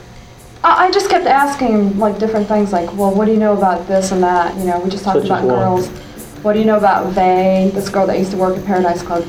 I, 0.63 0.85
I 0.85 0.91
just 0.91 1.09
kept 1.09 1.25
asking 1.25 1.67
him, 1.67 1.99
like, 1.99 2.19
different 2.19 2.47
things, 2.47 2.71
like, 2.71 2.91
well, 2.95 3.13
what 3.13 3.25
do 3.25 3.31
you 3.31 3.39
know 3.39 3.57
about 3.57 3.87
this 3.87 4.11
and 4.11 4.21
that? 4.23 4.55
You 4.57 4.65
know, 4.65 4.79
we 4.79 4.89
just 4.89 5.03
talked 5.03 5.25
about 5.25 5.43
girls. 5.47 5.89
What 6.43 6.53
do 6.53 6.59
you 6.59 6.65
know 6.65 6.77
about 6.77 7.11
Vay, 7.13 7.71
this 7.73 7.89
girl 7.89 8.07
that 8.07 8.17
used 8.17 8.31
to 8.31 8.37
work 8.37 8.57
at 8.57 8.65
Paradise 8.65 9.01
Club? 9.03 9.25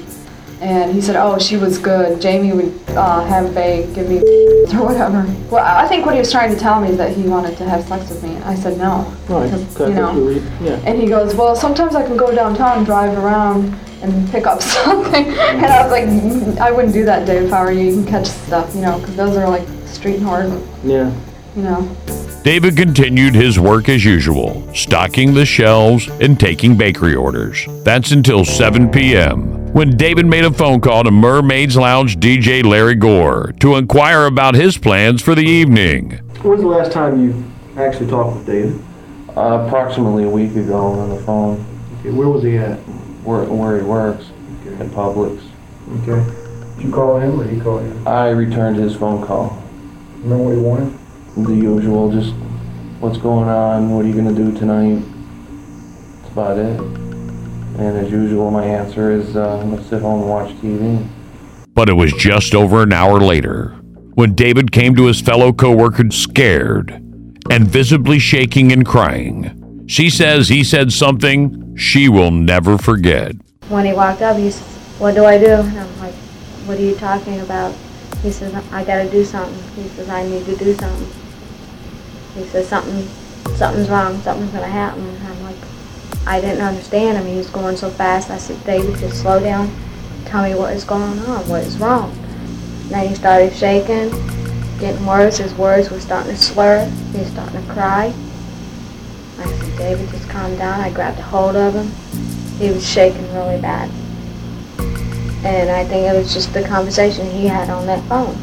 And 0.61 0.93
he 0.93 1.01
said, 1.01 1.17
oh, 1.17 1.39
she 1.39 1.57
was 1.57 1.79
good. 1.79 2.21
Jamie 2.21 2.53
would 2.53 2.79
uh, 2.91 3.25
have 3.25 3.53
Vay 3.55 3.91
give 3.95 4.09
me 4.11 4.19
or 4.75 4.85
whatever. 4.85 5.25
Well, 5.51 5.65
I 5.65 5.89
think 5.89 6.05
what 6.05 6.15
he 6.15 6.21
was 6.21 6.31
trying 6.31 6.53
to 6.55 6.59
tell 6.61 6.81
me 6.81 6.91
is 6.91 6.99
that 6.99 7.17
he 7.17 7.23
wanted 7.23 7.57
to 7.59 7.65
have 7.69 7.83
sex 7.85 8.11
with 8.11 8.23
me. 8.23 8.37
I 8.39 8.55
said 8.55 8.77
no. 8.77 9.11
Right, 9.29 9.51
Because, 9.51 9.89
you 9.89 9.95
know. 9.95 10.29
Yeah. 10.61 10.81
And 10.85 11.01
he 11.01 11.09
goes, 11.09 11.35
well, 11.35 11.57
sometimes 11.57 11.95
I 11.95 12.07
can 12.07 12.17
go 12.19 12.35
downtown 12.35 12.77
and 12.79 12.87
drive 12.87 13.17
around 13.17 13.75
and 14.03 14.31
pick 14.31 14.47
up 14.47 14.61
something. 14.77 15.27
And 15.29 15.67
I 15.67 15.83
was 15.83 15.91
like, 15.93 16.05
"Mm, 16.05 16.59
I 16.59 16.71
wouldn't 16.71 16.93
do 16.95 17.05
that, 17.07 17.27
Dave, 17.27 17.45
if 17.45 17.53
I 17.53 17.65
were 17.65 17.71
you. 17.73 17.85
You 17.87 17.93
can 18.03 18.07
catch 18.07 18.27
stuff, 18.27 18.75
you 18.75 18.83
know, 18.83 18.99
because 18.99 19.17
those 19.17 19.37
are 19.37 19.49
like 19.49 19.67
street 19.87 20.21
hard, 20.21 20.51
Yeah. 20.85 21.11
you 21.57 21.63
know. 21.63 21.97
David 22.43 22.77
continued 22.77 23.35
his 23.35 23.59
work 23.61 23.89
as 23.91 24.03
usual, 24.05 24.67
stocking 24.75 25.35
the 25.35 25.45
shelves 25.45 26.09
and 26.21 26.41
taking 26.41 26.77
bakery 26.77 27.15
orders. 27.15 27.67
That's 27.85 28.13
until 28.13 28.47
7 28.47 28.91
p.m. 28.91 29.60
when 29.73 29.97
David 29.97 30.27
made 30.27 30.45
a 30.45 30.53
phone 30.53 30.81
call 30.81 31.05
to 31.05 31.11
Mermaids 31.11 31.77
Lounge 31.77 32.17
DJ 32.17 32.65
Larry 32.65 32.97
Gore 32.97 33.53
to 33.61 33.77
inquire 33.77 34.27
about 34.27 34.55
his 34.55 34.77
plans 34.77 35.23
for 35.23 35.35
the 35.35 35.45
evening. 35.45 36.19
When 36.43 36.53
was 36.53 36.61
the 36.61 36.67
last 36.67 36.93
time 36.93 37.23
you 37.23 37.45
actually 37.81 38.09
talked 38.09 38.37
with 38.37 38.47
David? 38.47 38.81
Uh, 39.37 39.65
approximately 39.65 40.25
a 40.25 40.29
week 40.29 40.57
ago 40.57 40.77
on 40.77 41.11
the 41.11 41.23
phone. 41.23 41.65
Okay, 42.01 42.11
where 42.11 42.29
was 42.29 42.43
he 42.43 42.59
at? 42.59 42.79
Where, 43.23 43.45
where 43.45 43.79
he 43.79 43.85
works 43.85 44.31
at 44.81 44.89
Publix. 44.89 45.41
Okay. 46.01 46.77
Did 46.77 46.87
you 46.87 46.93
call 46.93 47.21
him 47.21 47.41
or 47.41 47.45
he 47.45 47.61
called 47.61 47.85
you? 47.85 48.03
I 48.07 48.31
returned 48.31 48.77
his 48.77 48.97
phone 48.97 49.25
call. 49.25 49.63
Remember 50.19 50.45
what 50.45 50.55
he 50.55 50.61
wanted? 50.61 51.47
The 51.47 51.55
usual, 51.55 52.11
just 52.11 52.35
what's 52.99 53.19
going 53.19 53.49
on, 53.49 53.91
what 53.91 54.05
are 54.05 54.09
you 54.09 54.15
gonna 54.15 54.35
do 54.35 54.53
tonight? 54.59 55.03
That's 56.23 56.33
about 56.33 56.59
it. 56.59 57.00
And 57.79 57.97
as 57.97 58.11
usual, 58.11 58.51
my 58.51 58.65
answer 58.65 59.11
is 59.13 59.37
uh, 59.37 59.59
I'm 59.59 59.71
gonna 59.71 59.85
sit 59.85 60.03
home 60.03 60.23
and 60.23 60.31
watch 60.31 60.51
TV. 60.57 61.07
But 61.75 61.89
it 61.89 61.95
was 61.95 62.13
just 62.13 62.55
over 62.55 62.83
an 62.83 62.93
hour 62.93 63.21
later 63.21 63.77
when 64.15 64.35
David 64.35 64.73
came 64.73 64.95
to 64.97 65.07
his 65.07 65.21
fellow 65.21 65.53
coworker 65.53 66.11
scared 66.11 66.91
and 67.51 67.67
visibly 67.67 68.19
shaking 68.19 68.73
and 68.73 68.85
crying. 68.85 69.85
She 69.87 70.11
says 70.11 70.49
he 70.49 70.63
said 70.63 70.93
something 70.93 71.75
she 71.77 72.09
will 72.09 72.31
never 72.31 72.77
forget. 72.77 73.35
When 73.69 73.87
he 73.87 73.93
walked 73.93 74.21
up, 74.21 74.37
he 74.37 74.51
says, 74.51 74.67
what 74.99 75.15
do 75.15 75.25
I 75.25 75.39
do? 75.39 75.47
And 75.47 75.79
I'm 75.79 75.99
like, 76.01 76.15
what 76.67 76.79
are 76.79 76.83
you 76.83 76.95
talking 76.95 77.41
about? 77.41 77.75
He 78.23 78.31
says, 78.31 78.53
I 78.71 78.85
gotta 78.85 79.11
do 79.11 79.25
something. 79.25 79.83
He 79.83 79.89
says, 79.91 80.09
I 80.09 80.27
need 80.29 80.45
to 80.45 80.57
do 80.57 80.75
something. 80.75 81.09
He 82.35 82.45
says, 82.49 82.69
something, 82.69 83.09
something's 83.57 83.89
wrong, 83.89 84.21
something's 84.21 84.53
gonna 84.53 84.67
happen. 84.67 85.03
And 85.03 85.27
I'm 85.27 85.43
like, 85.45 85.57
I 86.27 86.41
didn't 86.41 86.63
understand 86.63 87.19
him. 87.19 87.27
He 87.27 87.37
was 87.37 87.49
going 87.51 87.77
so 87.77 87.91
fast. 87.91 88.31
I 88.31 88.39
said, 88.39 88.63
David, 88.65 88.99
just 88.99 89.21
slow 89.23 89.41
down. 89.41 89.75
Tell 90.27 90.43
me 90.45 90.55
what 90.55 90.75
is 90.75 90.85
going 90.85 91.19
on, 91.21 91.49
what 91.49 91.65
is 91.65 91.79
wrong. 91.79 92.13
And 92.13 92.91
then 92.91 93.09
he 93.09 93.15
started 93.15 93.55
shaking, 93.55 94.11
getting 94.79 95.05
worse. 95.07 95.39
His 95.39 95.55
words 95.55 95.91
were 95.91 96.01
starting 96.01 96.33
to 96.33 96.39
slur. 96.39 96.85
He 97.13 97.19
was 97.19 97.29
starting 97.29 97.65
to 97.65 97.73
cry. 97.73 98.15
I 99.39 99.45
said, 99.45 99.79
David, 99.79 100.09
just 100.11 100.29
calm 100.29 100.57
down. 100.57 100.81
I 100.81 100.91
grabbed 100.93 101.19
a 101.19 101.23
hold 101.23 101.57
of 101.57 101.75
him. 101.75 101.91
He 102.59 102.71
was 102.71 102.87
shaking 102.87 103.23
really 103.33 103.61
bad. 103.61 103.91
And 105.43 105.71
I 105.71 105.85
think 105.85 106.07
it 106.07 106.17
was 106.17 106.35
just 106.35 106.53
the 106.53 106.63
conversation 106.63 107.31
he 107.31 107.47
had 107.47 107.71
on 107.71 107.87
that 107.87 108.07
phone. 108.09 108.37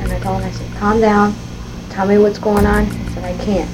And 0.00 0.12
I 0.12 0.20
told 0.20 0.42
him, 0.42 0.48
I 0.48 0.52
said, 0.52 0.76
calm 0.76 1.00
down. 1.00 1.34
Tell 1.90 2.06
me 2.06 2.18
what's 2.18 2.38
going 2.38 2.64
on. 2.64 2.86
He 2.86 3.08
said, 3.10 3.24
I 3.24 3.44
can't. 3.44 3.68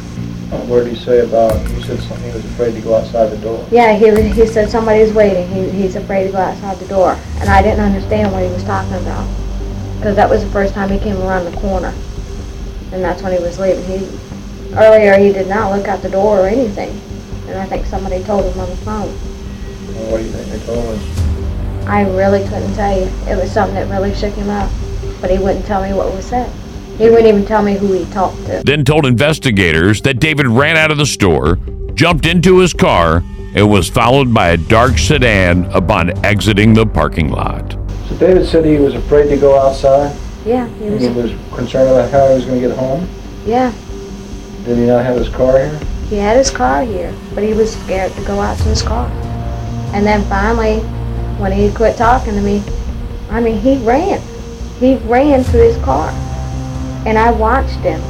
What 0.69 0.85
did 0.85 0.95
he 0.95 0.99
say 1.05 1.21
about, 1.21 1.53
you 1.71 1.83
said 1.83 2.01
something, 2.01 2.25
he 2.31 2.35
was 2.35 2.45
afraid 2.45 2.75
to 2.75 2.81
go 2.81 2.97
outside 2.97 3.27
the 3.29 3.37
door? 3.39 3.67
Yeah, 3.71 3.95
he 3.95 4.11
was, 4.11 4.21
he 4.21 4.47
said 4.47 4.71
somebody's 4.71 5.13
waiting. 5.13 5.49
He, 5.49 5.69
he's 5.71 5.97
afraid 5.97 6.27
to 6.27 6.33
go 6.33 6.39
outside 6.39 6.79
the 6.79 6.89
door. 6.89 7.19
And 7.41 7.49
I 7.49 7.63
didn't 7.63 7.81
understand 7.81 8.33
what 8.33 8.43
he 8.43 8.49
was 8.51 8.65
talking 8.65 8.95
about. 8.95 9.29
Because 9.99 10.17
that 10.17 10.29
was 10.29 10.43
the 10.43 10.51
first 10.51 10.75
time 10.75 10.89
he 10.91 10.99
came 10.99 11.17
around 11.21 11.45
the 11.45 11.57
corner. 11.59 11.95
And 12.93 13.03
that's 13.03 13.23
when 13.23 13.33
he 13.33 13.39
was 13.43 13.59
leaving. 13.59 13.85
He, 13.85 14.07
earlier, 14.75 15.19
he 15.19 15.33
did 15.33 15.49
not 15.49 15.71
look 15.77 15.87
out 15.87 16.03
the 16.03 16.11
door 16.11 16.41
or 16.41 16.49
anything. 16.49 16.91
And 17.49 17.59
I 17.59 17.67
think 17.67 17.87
somebody 17.87 18.23
told 18.25 18.45
him 18.51 18.59
on 18.61 18.71
the 18.71 18.77
phone. 18.77 19.15
Well, 19.95 20.13
What 20.13 20.19
do 20.19 20.25
you 20.25 20.31
think 20.31 20.49
they 20.49 20.67
told 20.67 20.99
him? 20.99 21.89
I 21.89 22.09
really 22.09 22.43
couldn't 22.49 22.75
tell 22.75 22.99
you. 22.99 23.07
It 23.29 23.37
was 23.37 23.53
something 23.53 23.75
that 23.75 23.91
really 23.91 24.15
shook 24.15 24.33
him 24.35 24.49
up. 24.49 24.71
But 25.21 25.31
he 25.31 25.39
wouldn't 25.39 25.67
tell 25.67 25.83
me 25.83 25.93
what 25.93 26.13
was 26.13 26.25
said. 26.27 26.51
He 26.99 27.11
wouldn't 27.11 27.27
even 27.27 27.45
tell 27.45 27.63
me 27.63 27.75
who 27.75 27.93
he 27.93 28.05
talked 28.13 28.37
to. 28.47 28.63
Then 28.65 28.85
told 28.85 29.05
investigators 29.05 30.01
that 30.03 30.21
David 30.21 30.47
ran 30.47 30.77
out 30.77 30.91
of 30.91 30.99
the 30.99 31.07
store, 31.07 31.59
jumped 31.95 32.25
into 32.25 32.59
his 32.59 32.73
car, 32.73 33.23
and 33.55 33.71
was 33.71 33.89
followed 33.89 34.33
by 34.33 34.51
a 34.51 34.57
dark 34.57 34.99
sedan 34.99 35.65
upon 35.67 36.25
exiting 36.25 36.75
the 36.75 36.87
parking 36.87 37.31
lot. 37.31 37.73
So 38.09 38.17
David 38.17 38.47
said 38.47 38.65
he 38.65 38.77
was 38.77 38.95
afraid 38.95 39.29
to 39.29 39.37
go 39.37 39.59
outside? 39.59 40.17
Yeah, 40.45 40.69
he 40.69 40.91
was. 40.91 41.03
He 41.03 41.09
was 41.09 41.33
concerned 41.55 41.89
about 41.91 42.11
how 42.11 42.29
he 42.29 42.35
was 42.35 42.45
gonna 42.45 42.61
get 42.61 42.77
home? 42.77 43.09
Yeah, 43.47 43.73
Did 44.65 44.79
he 44.79 44.87
not 44.87 45.05
have 45.05 45.17
his 45.17 45.29
car 45.29 45.59
here? 45.59 45.81
he 46.09 46.17
had 46.17 46.37
his 46.37 46.51
car 46.51 46.83
here, 46.85 47.13
but 47.35 47.43
he 47.43 47.55
was 47.55 47.75
scared 47.75 48.13
to 48.13 48.25
go 48.25 48.41
out 48.41 48.57
to 48.59 48.65
his 48.65 48.83
car. 48.83 49.09
And 49.95 50.07
then 50.07 50.23
finally, 50.29 50.81
when 51.39 51.51
he 51.51 51.73
quit 51.73 51.97
talking 51.97 52.35
to 52.35 52.41
me, 52.41 52.63
I 53.31 53.41
mean, 53.41 53.59
he 53.59 53.79
ran. 53.79 54.21
He 54.79 54.97
ran 55.09 55.45
to 55.45 55.51
his 55.57 55.77
car. 55.85 56.13
And 57.07 57.19
I 57.19 57.31
watched 57.31 57.81
him. 57.81 58.01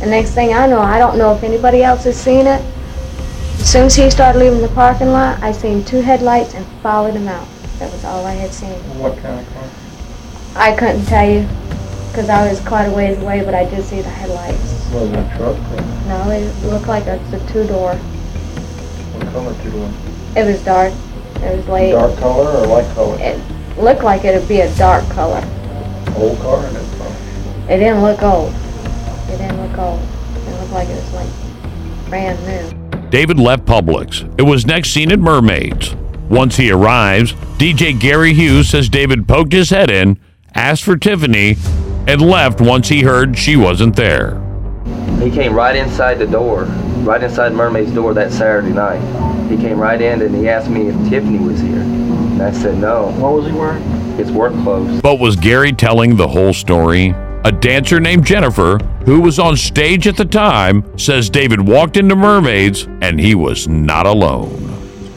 The 0.00 0.06
next 0.06 0.32
thing 0.32 0.52
I 0.54 0.66
know, 0.66 0.80
I 0.80 0.98
don't 0.98 1.16
know 1.16 1.34
if 1.34 1.42
anybody 1.42 1.82
else 1.82 2.04
has 2.04 2.20
seen 2.20 2.46
it. 2.46 2.60
As 3.60 3.70
soon 3.70 3.86
as 3.86 3.94
he 3.94 4.10
started 4.10 4.38
leaving 4.38 4.60
the 4.60 4.68
parking 4.68 5.08
lot, 5.08 5.42
I 5.42 5.52
seen 5.52 5.84
two 5.84 6.00
headlights 6.00 6.54
and 6.54 6.66
followed 6.82 7.14
him 7.14 7.28
out. 7.28 7.46
That 7.78 7.90
was 7.92 8.04
all 8.04 8.26
I 8.26 8.32
had 8.34 8.52
seen. 8.52 8.74
What 8.98 9.16
kind 9.18 9.40
of 9.40 9.52
car? 9.54 9.64
I 10.56 10.76
couldn't 10.76 11.06
tell 11.06 11.28
you 11.28 11.48
because 12.14 12.28
I 12.28 12.48
was 12.48 12.60
quite 12.60 12.84
a 12.84 12.92
ways 12.92 13.18
away, 13.18 13.44
but 13.44 13.54
I 13.54 13.64
did 13.64 13.82
see 13.84 14.00
the 14.00 14.08
headlights. 14.08 14.62
Was 14.92 15.10
it 15.10 15.18
a 15.18 15.36
truck? 15.36 15.56
or 15.56 16.06
No, 16.06 16.30
it 16.30 16.64
looked 16.66 16.86
like 16.86 17.06
a, 17.06 17.16
a 17.34 17.52
two-door. 17.52 17.94
What 17.96 19.32
color 19.32 19.54
two 19.62 19.70
door? 19.70 19.90
It 20.36 20.46
was 20.46 20.62
dark. 20.64 20.92
It 21.42 21.56
was 21.56 21.66
late. 21.66 21.92
Dark 21.92 22.16
color 22.18 22.50
or 22.50 22.66
light 22.66 22.94
color? 22.94 23.18
It 23.20 23.40
looked 23.78 24.04
like 24.04 24.24
it'd 24.24 24.46
be 24.48 24.60
a 24.60 24.72
dark 24.76 25.08
color. 25.10 25.42
Old 26.14 26.38
car 26.38 26.62
new 26.70 26.78
car? 26.78 26.93
It 27.68 27.78
didn't 27.78 28.02
look 28.02 28.22
old. 28.22 28.52
It 29.28 29.38
didn't 29.38 29.58
look 29.58 29.78
old. 29.78 30.00
It 30.00 30.60
looked 30.60 30.72
like 30.72 30.88
it 30.88 30.96
was 30.96 31.14
like 31.14 32.08
brand 32.10 32.38
new. 32.46 33.08
David 33.08 33.38
left 33.38 33.64
Publix. 33.64 34.32
It 34.38 34.42
was 34.42 34.66
next 34.66 34.90
seen 34.90 35.10
at 35.10 35.18
Mermaids. 35.18 35.94
Once 36.28 36.56
he 36.56 36.70
arrives, 36.70 37.32
DJ 37.58 37.98
Gary 37.98 38.34
Hughes 38.34 38.68
says 38.68 38.90
David 38.90 39.26
poked 39.26 39.52
his 39.52 39.70
head 39.70 39.90
in, 39.90 40.18
asked 40.54 40.82
for 40.82 40.98
Tiffany, 40.98 41.56
and 42.06 42.20
left 42.20 42.60
once 42.60 42.88
he 42.88 43.00
heard 43.00 43.38
she 43.38 43.56
wasn't 43.56 43.96
there. 43.96 44.38
He 45.22 45.30
came 45.30 45.54
right 45.54 45.74
inside 45.74 46.18
the 46.18 46.26
door, 46.26 46.64
right 47.04 47.22
inside 47.22 47.54
Mermaid's 47.54 47.92
door 47.92 48.12
that 48.12 48.30
Saturday 48.30 48.74
night. 48.74 49.00
He 49.48 49.56
came 49.56 49.78
right 49.78 50.00
in 50.02 50.20
and 50.20 50.34
he 50.34 50.50
asked 50.50 50.68
me 50.68 50.88
if 50.88 51.08
Tiffany 51.08 51.38
was 51.38 51.60
here. 51.60 51.80
And 51.80 52.42
I 52.42 52.50
said 52.50 52.76
no. 52.76 53.10
What 53.12 53.32
was 53.32 53.46
he 53.46 53.52
wearing? 53.52 53.82
His 54.18 54.30
work 54.30 54.52
clothes. 54.52 55.00
But 55.00 55.18
was 55.18 55.36
Gary 55.36 55.72
telling 55.72 56.16
the 56.16 56.28
whole 56.28 56.52
story? 56.52 57.14
A 57.46 57.52
dancer 57.52 58.00
named 58.00 58.24
Jennifer, 58.24 58.78
who 59.04 59.20
was 59.20 59.38
on 59.38 59.54
stage 59.54 60.06
at 60.06 60.16
the 60.16 60.24
time, 60.24 60.82
says 60.98 61.28
David 61.28 61.60
walked 61.60 61.98
into 61.98 62.16
Mermaids 62.16 62.88
and 63.02 63.20
he 63.20 63.34
was 63.34 63.68
not 63.68 64.06
alone. 64.06 64.48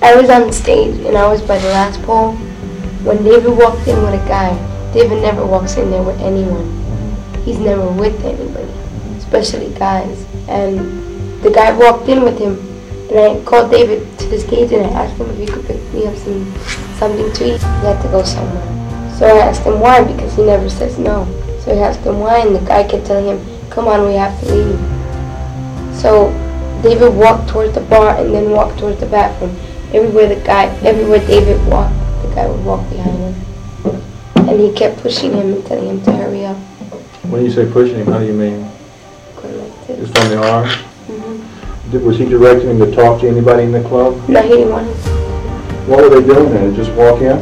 I 0.01 0.13
was 0.13 0.29
on 0.29 0.51
stage 0.51 0.99
and 1.05 1.17
I 1.17 1.25
was 1.25 1.41
by 1.41 1.57
the 1.57 1.69
last 1.69 2.01
pole. 2.01 2.33
When 3.03 3.23
David 3.23 3.57
walked 3.57 3.87
in 3.87 3.95
with 4.03 4.13
a 4.13 4.27
guy, 4.27 4.51
David 4.91 5.21
never 5.21 5.45
walks 5.45 5.77
in 5.77 5.89
there 5.89 6.03
with 6.03 6.19
anyone. 6.19 6.67
He's 7.45 7.59
never 7.59 7.89
with 7.89 8.21
anybody, 8.25 8.73
especially 9.19 9.73
guys. 9.75 10.25
And 10.49 11.41
the 11.43 11.49
guy 11.49 11.71
walked 11.77 12.09
in 12.09 12.23
with 12.23 12.37
him, 12.37 12.59
and 13.09 13.19
I 13.19 13.41
called 13.45 13.71
David 13.71 14.19
to 14.19 14.27
the 14.27 14.39
stage 14.41 14.73
and 14.73 14.85
I 14.85 14.89
asked 14.89 15.15
him 15.15 15.29
if 15.29 15.37
he 15.37 15.45
could 15.45 15.65
pick 15.65 15.81
me 15.93 16.07
up 16.07 16.15
some 16.17 16.53
something 16.99 17.31
to 17.31 17.55
eat. 17.55 17.61
He 17.61 17.85
had 17.87 18.01
to 18.01 18.09
go 18.09 18.21
somewhere. 18.21 19.15
So 19.17 19.27
I 19.27 19.47
asked 19.47 19.63
him 19.63 19.79
why 19.79 20.03
because 20.03 20.35
he 20.35 20.43
never 20.43 20.69
says 20.69 20.99
no. 20.99 21.25
So 21.67 21.73
I 21.73 21.79
asked 21.85 21.99
him 21.99 22.21
why, 22.21 22.39
and 22.39 22.55
the 22.55 22.61
guy 22.61 22.87
kept 22.87 23.07
telling 23.07 23.25
him, 23.27 23.45
"Come 23.69 23.89
on, 23.89 24.07
we 24.07 24.13
have 24.13 24.39
to 24.39 24.55
leave." 24.55 24.79
So 25.93 26.31
David 26.81 27.13
walked 27.13 27.49
towards 27.49 27.73
the 27.73 27.81
bar 27.81 28.15
and 28.15 28.33
then 28.33 28.51
walked 28.51 28.79
towards 28.79 29.01
the 29.01 29.05
bathroom. 29.05 29.53
Everywhere 29.93 30.29
the 30.29 30.35
guy, 30.47 30.67
everywhere 30.85 31.19
David 31.19 31.59
walked, 31.67 31.93
the 32.21 32.33
guy 32.33 32.47
would 32.47 32.63
walk 32.63 32.89
behind 32.89 33.17
him. 33.17 33.35
And 34.47 34.59
he 34.61 34.71
kept 34.71 35.01
pushing 35.01 35.33
him 35.33 35.55
and 35.55 35.65
telling 35.65 35.89
him 35.89 36.01
to 36.03 36.11
hurry 36.13 36.45
up. 36.45 36.55
When 37.27 37.43
you 37.43 37.51
say 37.51 37.65
pushing 37.69 37.97
him, 37.97 38.07
how 38.07 38.19
do 38.19 38.25
you 38.25 38.31
mean? 38.33 38.65
Just 39.87 40.17
from 40.17 40.29
the 40.29 40.37
arm? 40.41 40.67
Mm-hmm. 40.67 41.91
Did- 41.91 42.03
Was 42.05 42.17
he 42.17 42.23
directing 42.25 42.69
him 42.69 42.79
to 42.79 42.95
talk 42.95 43.19
to 43.21 43.27
anybody 43.27 43.63
in 43.63 43.73
the 43.73 43.83
club? 43.83 44.15
No, 44.29 44.41
he 44.41 44.49
didn't 44.49 44.69
want 44.71 44.87
to. 44.87 45.09
What 45.91 46.01
were 46.03 46.09
they 46.21 46.25
doing 46.25 46.53
then? 46.53 46.73
Just 46.75 46.91
walk 46.93 47.19
in? 47.21 47.37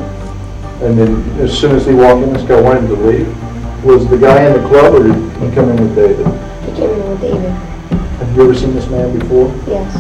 And 0.81 0.97
then 0.97 1.23
as 1.39 1.55
soon 1.55 1.75
as 1.75 1.85
he 1.85 1.93
walked 1.93 2.23
in, 2.23 2.33
this 2.33 2.41
guy 2.41 2.59
wanted 2.59 2.85
him 2.85 2.95
to 2.95 3.01
leave? 3.03 3.44
Was 3.85 4.09
the 4.09 4.17
guy 4.17 4.47
in 4.47 4.53
the 4.59 4.67
club 4.67 4.95
or 4.95 5.03
did 5.03 5.13
he 5.13 5.55
come 5.55 5.69
in 5.69 5.75
with 5.77 5.95
David? 5.95 6.25
He 6.65 6.71
came 6.75 6.89
in 6.89 7.07
with 7.07 7.21
David. 7.21 7.51
Have 7.51 8.35
you 8.35 8.43
ever 8.43 8.55
seen 8.55 8.73
this 8.73 8.87
man 8.89 9.17
before? 9.19 9.47
Yes. 9.67 9.95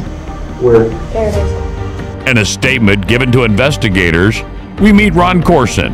Where? 0.59 0.89
Paradise. 1.11 2.27
In 2.27 2.39
a 2.39 2.45
statement 2.45 3.07
given 3.07 3.31
to 3.31 3.43
investigators, 3.43 4.41
we 4.81 4.91
meet 4.91 5.13
Ron 5.13 5.43
Corson, 5.43 5.93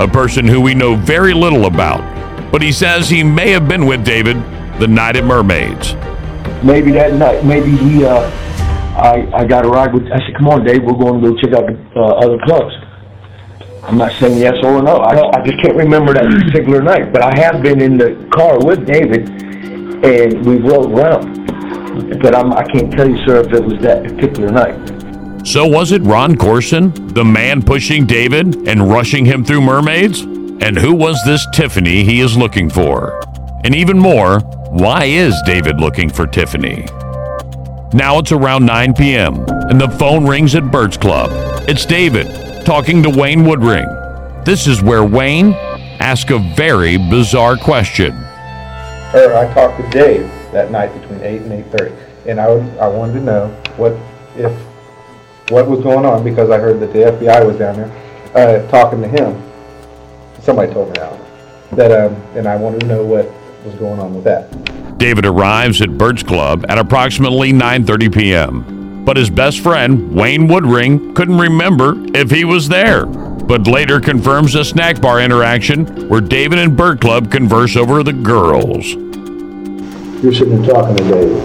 a 0.00 0.08
person 0.08 0.48
who 0.48 0.60
we 0.60 0.74
know 0.74 0.96
very 0.96 1.32
little 1.32 1.66
about, 1.66 2.00
but 2.50 2.60
he 2.60 2.72
says 2.72 3.08
he 3.08 3.22
may 3.22 3.50
have 3.52 3.68
been 3.68 3.86
with 3.86 4.04
David 4.04 4.36
the 4.80 4.88
night 4.88 5.14
at 5.14 5.24
Mermaids. 5.24 5.94
maybe 6.64 6.90
that 6.92 7.12
night, 7.14 7.44
maybe 7.44 7.70
he, 7.70 8.04
uh, 8.04 8.28
I, 8.98 9.30
I 9.32 9.44
got 9.44 9.64
a 9.64 9.68
ride 9.68 9.94
with, 9.94 10.10
I 10.10 10.18
said, 10.26 10.34
come 10.36 10.48
on, 10.48 10.64
Dave, 10.64 10.82
we're 10.82 10.92
going 10.94 11.22
to 11.22 11.30
go 11.30 11.36
check 11.40 11.52
out 11.54 11.66
the, 11.66 11.78
uh, 12.00 12.14
other 12.18 12.38
clubs. 12.44 12.74
I'm 13.88 13.96
not 13.96 14.12
saying 14.20 14.36
yes 14.36 14.54
or 14.62 14.82
no, 14.82 14.96
I, 14.98 15.30
I 15.34 15.42
just 15.46 15.62
can't 15.62 15.74
remember 15.74 16.12
that 16.12 16.26
particular 16.26 16.82
night, 16.82 17.10
but 17.10 17.22
I 17.22 17.34
have 17.38 17.62
been 17.62 17.80
in 17.80 17.96
the 17.96 18.28
car 18.30 18.58
with 18.62 18.86
David, 18.86 19.26
and 20.04 20.44
we 20.44 20.58
rode 20.58 20.92
around. 20.92 22.20
But 22.20 22.34
I'm, 22.34 22.52
I 22.52 22.64
can't 22.64 22.92
tell 22.92 23.08
you, 23.08 23.16
sir, 23.24 23.40
if 23.40 23.46
it 23.50 23.64
was 23.64 23.80
that 23.80 24.04
particular 24.04 24.50
night. 24.50 25.46
So 25.46 25.66
was 25.66 25.92
it 25.92 26.02
Ron 26.02 26.36
Corson, 26.36 26.92
the 27.14 27.24
man 27.24 27.62
pushing 27.62 28.04
David 28.04 28.68
and 28.68 28.90
rushing 28.90 29.24
him 29.24 29.42
through 29.42 29.62
Mermaids? 29.62 30.20
And 30.20 30.76
who 30.76 30.92
was 30.92 31.18
this 31.24 31.46
Tiffany 31.54 32.04
he 32.04 32.20
is 32.20 32.36
looking 32.36 32.68
for? 32.68 33.18
And 33.64 33.74
even 33.74 33.98
more, 33.98 34.40
why 34.68 35.04
is 35.04 35.34
David 35.46 35.80
looking 35.80 36.10
for 36.10 36.26
Tiffany? 36.26 36.84
Now 37.94 38.18
it's 38.18 38.32
around 38.32 38.66
9 38.66 38.92
p.m. 38.92 39.46
and 39.48 39.80
the 39.80 39.88
phone 39.88 40.26
rings 40.26 40.54
at 40.54 40.70
Bert's 40.70 40.98
Club. 40.98 41.30
It's 41.66 41.86
David 41.86 42.47
talking 42.64 43.02
to 43.02 43.10
Wayne 43.10 43.40
Woodring. 43.40 44.44
This 44.44 44.66
is 44.66 44.82
where 44.82 45.04
Wayne 45.04 45.52
asks 46.00 46.30
a 46.30 46.38
very 46.54 46.96
bizarre 46.96 47.56
question. 47.56 48.12
Or 49.14 49.34
I 49.34 49.52
talked 49.54 49.80
to 49.80 49.90
Dave 49.90 50.26
that 50.52 50.70
night 50.70 50.92
between 51.00 51.20
eight 51.22 51.42
and 51.42 51.52
eight 51.52 51.66
thirty, 51.66 51.94
and 52.26 52.40
I 52.40 52.46
I 52.78 52.88
wanted 52.88 53.14
to 53.14 53.20
know 53.20 53.48
what, 53.76 53.92
if, 54.36 54.52
what 55.50 55.68
was 55.68 55.80
going 55.82 56.04
on, 56.04 56.22
because 56.24 56.50
I 56.50 56.58
heard 56.58 56.80
that 56.80 56.92
the 56.92 57.00
FBI 57.00 57.46
was 57.46 57.56
down 57.58 57.76
there, 57.76 57.90
uh, 58.34 58.70
talking 58.70 59.00
to 59.02 59.08
him. 59.08 59.42
Somebody 60.40 60.72
told 60.72 60.88
me 60.88 60.94
that, 60.94 61.20
that, 61.72 61.92
um, 61.92 62.14
and 62.34 62.46
I 62.46 62.56
wanted 62.56 62.80
to 62.80 62.86
know 62.86 63.04
what 63.04 63.30
was 63.64 63.74
going 63.74 64.00
on 64.00 64.14
with 64.14 64.24
that. 64.24 64.98
David 64.98 65.24
arrives 65.26 65.80
at 65.80 65.96
Bert's 65.96 66.22
Club 66.22 66.64
at 66.68 66.78
approximately 66.78 67.52
9:30 67.52 68.14
p.m. 68.14 68.77
But 69.08 69.16
his 69.16 69.30
best 69.30 69.60
friend, 69.60 70.14
Wayne 70.14 70.48
Woodring, 70.48 71.16
couldn't 71.16 71.38
remember 71.38 71.94
if 72.14 72.30
he 72.30 72.44
was 72.44 72.68
there. 72.68 73.06
But 73.06 73.66
later 73.66 74.00
confirms 74.00 74.54
a 74.54 74.62
snack 74.62 75.00
bar 75.00 75.22
interaction 75.22 76.10
where 76.10 76.20
David 76.20 76.58
and 76.58 76.76
Bert 76.76 77.00
Club 77.00 77.32
converse 77.32 77.74
over 77.74 78.02
the 78.02 78.12
girls. 78.12 78.92
You're 80.22 80.34
sitting 80.34 80.60
there 80.60 80.74
talking 80.74 80.94
to 80.94 81.04
David. 81.04 81.42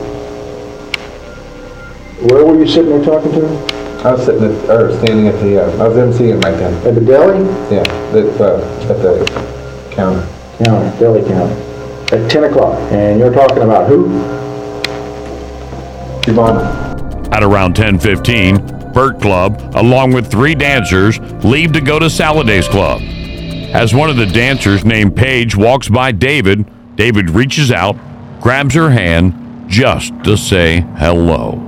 Where 2.29 2.45
were 2.45 2.59
you 2.59 2.67
sitting 2.67 2.89
there 2.89 3.05
talking 3.05 3.31
to 3.31 3.47
him? 3.47 4.05
I 4.05 4.11
was 4.11 4.25
sitting 4.25 4.43
at, 4.43 4.69
or 4.69 4.97
standing 4.97 5.29
at 5.29 5.39
the, 5.39 5.63
uh, 5.63 5.85
I 5.85 5.87
was 5.87 5.95
emceeing 5.95 6.43
right 6.43 6.57
then. 6.57 6.73
At 6.85 6.95
the 6.95 6.99
deli? 6.99 7.45
Yeah, 7.73 7.83
the, 8.11 8.29
uh, 8.43 8.91
at 8.91 9.01
the 9.01 9.89
counter. 9.95 10.27
Counter, 10.61 10.99
deli 10.99 11.25
counter. 11.29 11.55
At 12.13 12.29
10 12.29 12.43
o'clock, 12.43 12.77
and 12.91 13.21
you're 13.21 13.33
talking 13.33 13.63
about 13.63 13.87
who? 13.87 14.07
Yvonne. 16.29 16.82
At 17.33 17.41
around 17.41 17.75
10:15, 17.75 18.93
Bert 18.93 19.19
Club, 19.19 19.59
along 19.73 20.13
with 20.13 20.27
three 20.29 20.53
dancers, 20.53 21.19
leave 21.43 21.71
to 21.71 21.81
go 21.81 21.97
to 21.97 22.07
Saladay's 22.07 22.67
Club. 22.67 23.01
As 23.73 23.91
one 23.91 24.11
of 24.11 24.17
the 24.17 24.27
dancers 24.27 24.85
named 24.85 25.15
Paige 25.15 25.55
walks 25.55 25.89
by 25.89 26.11
David, 26.11 26.63
David 26.95 27.31
reaches 27.31 27.71
out, 27.71 27.95
grabs 28.39 28.75
her 28.75 28.91
hand 28.91 29.33
just 29.67 30.13
to 30.25 30.37
say 30.37 30.85
hello. 30.97 31.59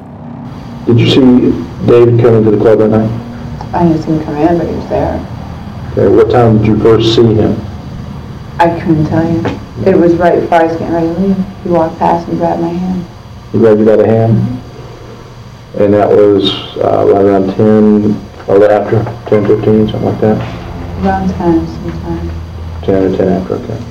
Did 0.86 1.00
you 1.00 1.10
see 1.10 1.88
David 1.88 2.22
come 2.22 2.36
into 2.36 2.52
the 2.52 2.58
club 2.58 2.78
that 2.78 2.90
night? 2.90 3.10
I 3.74 3.88
didn't 3.88 4.04
see 4.04 4.12
him 4.12 4.24
come 4.24 4.36
in, 4.36 4.60
but 4.60 4.68
he 4.68 4.76
was 4.76 4.88
there. 4.90 5.16
Okay, 5.94 6.16
what 6.16 6.30
time 6.30 6.60
did 6.60 6.68
you 6.68 6.78
first 6.78 7.16
see 7.16 7.34
him? 7.34 7.60
I 8.60 8.80
couldn't 8.80 9.08
tell 9.08 9.28
you. 9.28 9.44
It 9.84 9.98
was 9.98 10.14
right 10.14 10.40
before 10.40 10.60
I 10.60 10.64
was 10.66 10.78
getting 10.78 10.94
ready 10.94 11.08
to 11.08 11.20
leave. 11.22 11.46
He 11.64 11.70
walked 11.70 11.98
past 11.98 12.28
and 12.28 12.38
grabbed 12.38 12.62
my 12.62 12.68
hand. 12.68 13.04
He 13.52 13.58
grabbed 13.58 13.80
you 13.80 13.86
by 13.88 13.96
the 13.96 14.06
hand? 14.06 14.34
Mm-hmm. 14.34 14.65
And 15.78 15.94
that 15.94 16.08
was 16.10 16.52
uh, 16.78 17.06
right 17.06 17.26
around 17.26 17.54
10, 17.56 18.16
or 18.48 18.72
after, 18.72 19.04
10, 19.30 19.46
15, 19.46 19.90
something 19.90 20.04
like 20.04 20.22
that? 20.22 21.04
Around 21.04 21.30
10 21.30 21.68
sometime. 21.68 22.82
10 22.84 23.04
or 23.04 23.18
10 23.18 23.28
after, 23.28 23.54
okay. 23.56 23.84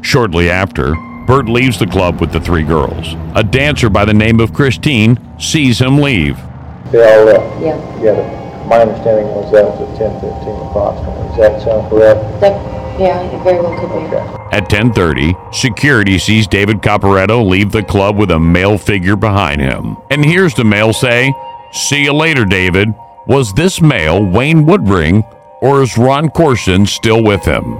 Shortly 0.00 0.48
after, 0.48 0.94
Bert 1.26 1.48
leaves 1.48 1.78
the 1.78 1.86
club 1.86 2.20
with 2.20 2.32
the 2.32 2.40
three 2.40 2.62
girls. 2.62 3.14
A 3.34 3.42
dancer 3.42 3.90
by 3.90 4.04
the 4.04 4.14
name 4.14 4.40
of 4.40 4.54
Christine 4.54 5.18
sees 5.38 5.80
him 5.80 5.98
leave. 5.98 6.38
They 6.92 7.02
all 7.02 7.24
left? 7.24 7.60
Yeah. 7.60 7.76
Yeah, 8.00 8.66
my 8.66 8.80
understanding 8.80 9.26
was 9.34 9.52
that 9.52 9.64
was 9.64 9.90
at 9.90 9.98
10, 9.98 10.20
15 10.20 10.30
approximately. 10.70 11.28
Does 11.28 11.36
that 11.36 11.62
sound 11.62 11.90
correct? 11.90 12.40
That, 12.40 12.85
yeah, 12.98 13.22
it 13.22 13.42
very 13.42 13.60
well 13.60 13.78
could 13.78 14.10
be. 14.10 14.16
At 14.56 14.68
10:30, 14.68 15.34
security 15.52 16.18
sees 16.18 16.46
David 16.46 16.82
Comparetto 16.82 17.42
leave 17.48 17.72
the 17.72 17.82
club 17.82 18.16
with 18.16 18.30
a 18.30 18.38
male 18.38 18.78
figure 18.78 19.16
behind 19.16 19.60
him. 19.60 19.96
And 20.10 20.24
here's 20.24 20.54
the 20.54 20.64
male 20.64 20.92
say, 20.92 21.34
"See 21.72 22.04
you 22.04 22.12
later, 22.12 22.44
David." 22.44 22.94
Was 23.26 23.52
this 23.54 23.80
male 23.80 24.22
Wayne 24.22 24.66
Woodring 24.66 25.24
or 25.60 25.82
is 25.82 25.98
Ron 25.98 26.28
Corson 26.28 26.86
still 26.86 27.24
with 27.24 27.44
him? 27.44 27.78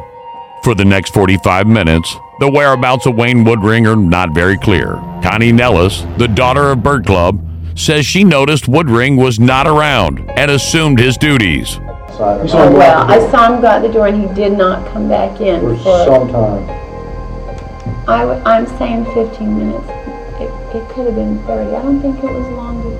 For 0.64 0.74
the 0.74 0.84
next 0.84 1.14
45 1.14 1.68
minutes, 1.68 2.16
the 2.40 2.50
whereabouts 2.50 3.06
of 3.06 3.14
Wayne 3.14 3.44
Woodring 3.44 3.86
are 3.86 3.94
not 3.94 4.34
very 4.34 4.58
clear. 4.58 5.00
Connie 5.22 5.52
Nellis, 5.52 6.04
the 6.18 6.26
daughter 6.26 6.70
of 6.72 6.82
Bird 6.82 7.06
Club, 7.06 7.40
says 7.76 8.04
she 8.04 8.24
noticed 8.24 8.64
Woodring 8.64 9.16
was 9.16 9.38
not 9.38 9.68
around 9.68 10.18
and 10.36 10.50
assumed 10.50 10.98
his 10.98 11.16
duties. 11.16 11.78
Oh, 12.18 12.72
well, 12.76 13.10
I 13.10 13.18
saw 13.30 13.52
him 13.54 13.60
go 13.60 13.68
out 13.68 13.82
the 13.82 13.88
door 13.92 14.06
and 14.08 14.20
he 14.28 14.34
did 14.34 14.52
not 14.56 14.86
come 14.92 15.08
back 15.08 15.40
in 15.40 15.60
For 15.60 15.76
for, 15.76 16.04
some 16.06 16.28
time. 16.28 16.68
I, 18.08 18.20
w- 18.20 18.42
I'm 18.44 18.66
saying 18.78 19.04
15 19.12 19.58
minutes. 19.58 19.84
It, 20.40 20.50
it 20.76 20.88
could 20.90 21.06
have 21.06 21.14
been 21.14 21.38
30. 21.46 21.74
I 21.76 21.82
don't 21.82 22.00
think 22.00 22.18
it 22.18 22.24
was 22.32 22.46
longer. 22.56 22.90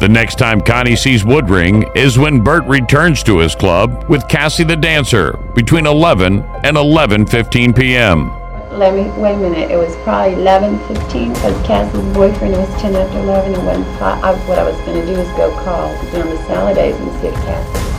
The 0.00 0.08
next 0.08 0.38
time 0.38 0.60
Connie 0.60 0.96
sees 0.96 1.22
Woodring 1.22 1.88
is 1.96 2.18
when 2.18 2.42
Bert 2.42 2.64
returns 2.64 3.22
to 3.24 3.38
his 3.38 3.54
club 3.54 4.04
with 4.08 4.26
Cassie 4.28 4.64
the 4.64 4.74
dancer 4.76 5.36
between 5.54 5.86
11 5.86 6.42
and 6.64 6.76
11:15 6.76 7.76
p.m. 7.76 8.30
let 8.78 8.94
me, 8.94 9.02
wait 9.20 9.34
a 9.34 9.36
minute, 9.36 9.70
it 9.70 9.76
was 9.76 9.94
probably 10.02 10.32
eleven 10.34 10.78
fifteen, 10.88 11.32
because 11.34 11.54
Cassie's 11.66 12.14
boyfriend 12.14 12.54
was 12.54 12.68
ten 12.80 12.96
after 12.96 13.18
eleven, 13.18 13.54
and 13.54 13.66
when, 13.66 13.84
fi- 13.98 14.18
I- 14.22 14.34
what 14.48 14.58
I 14.58 14.64
was 14.64 14.74
gonna 14.86 15.04
do 15.06 15.12
is 15.12 15.28
go 15.36 15.50
call 15.62 15.94
during 16.10 16.30
the 16.30 16.38
salad 16.48 16.74
days 16.76 16.96
and 16.96 17.12
see 17.20 17.28
if 17.28 17.34
Cassie 17.34 17.91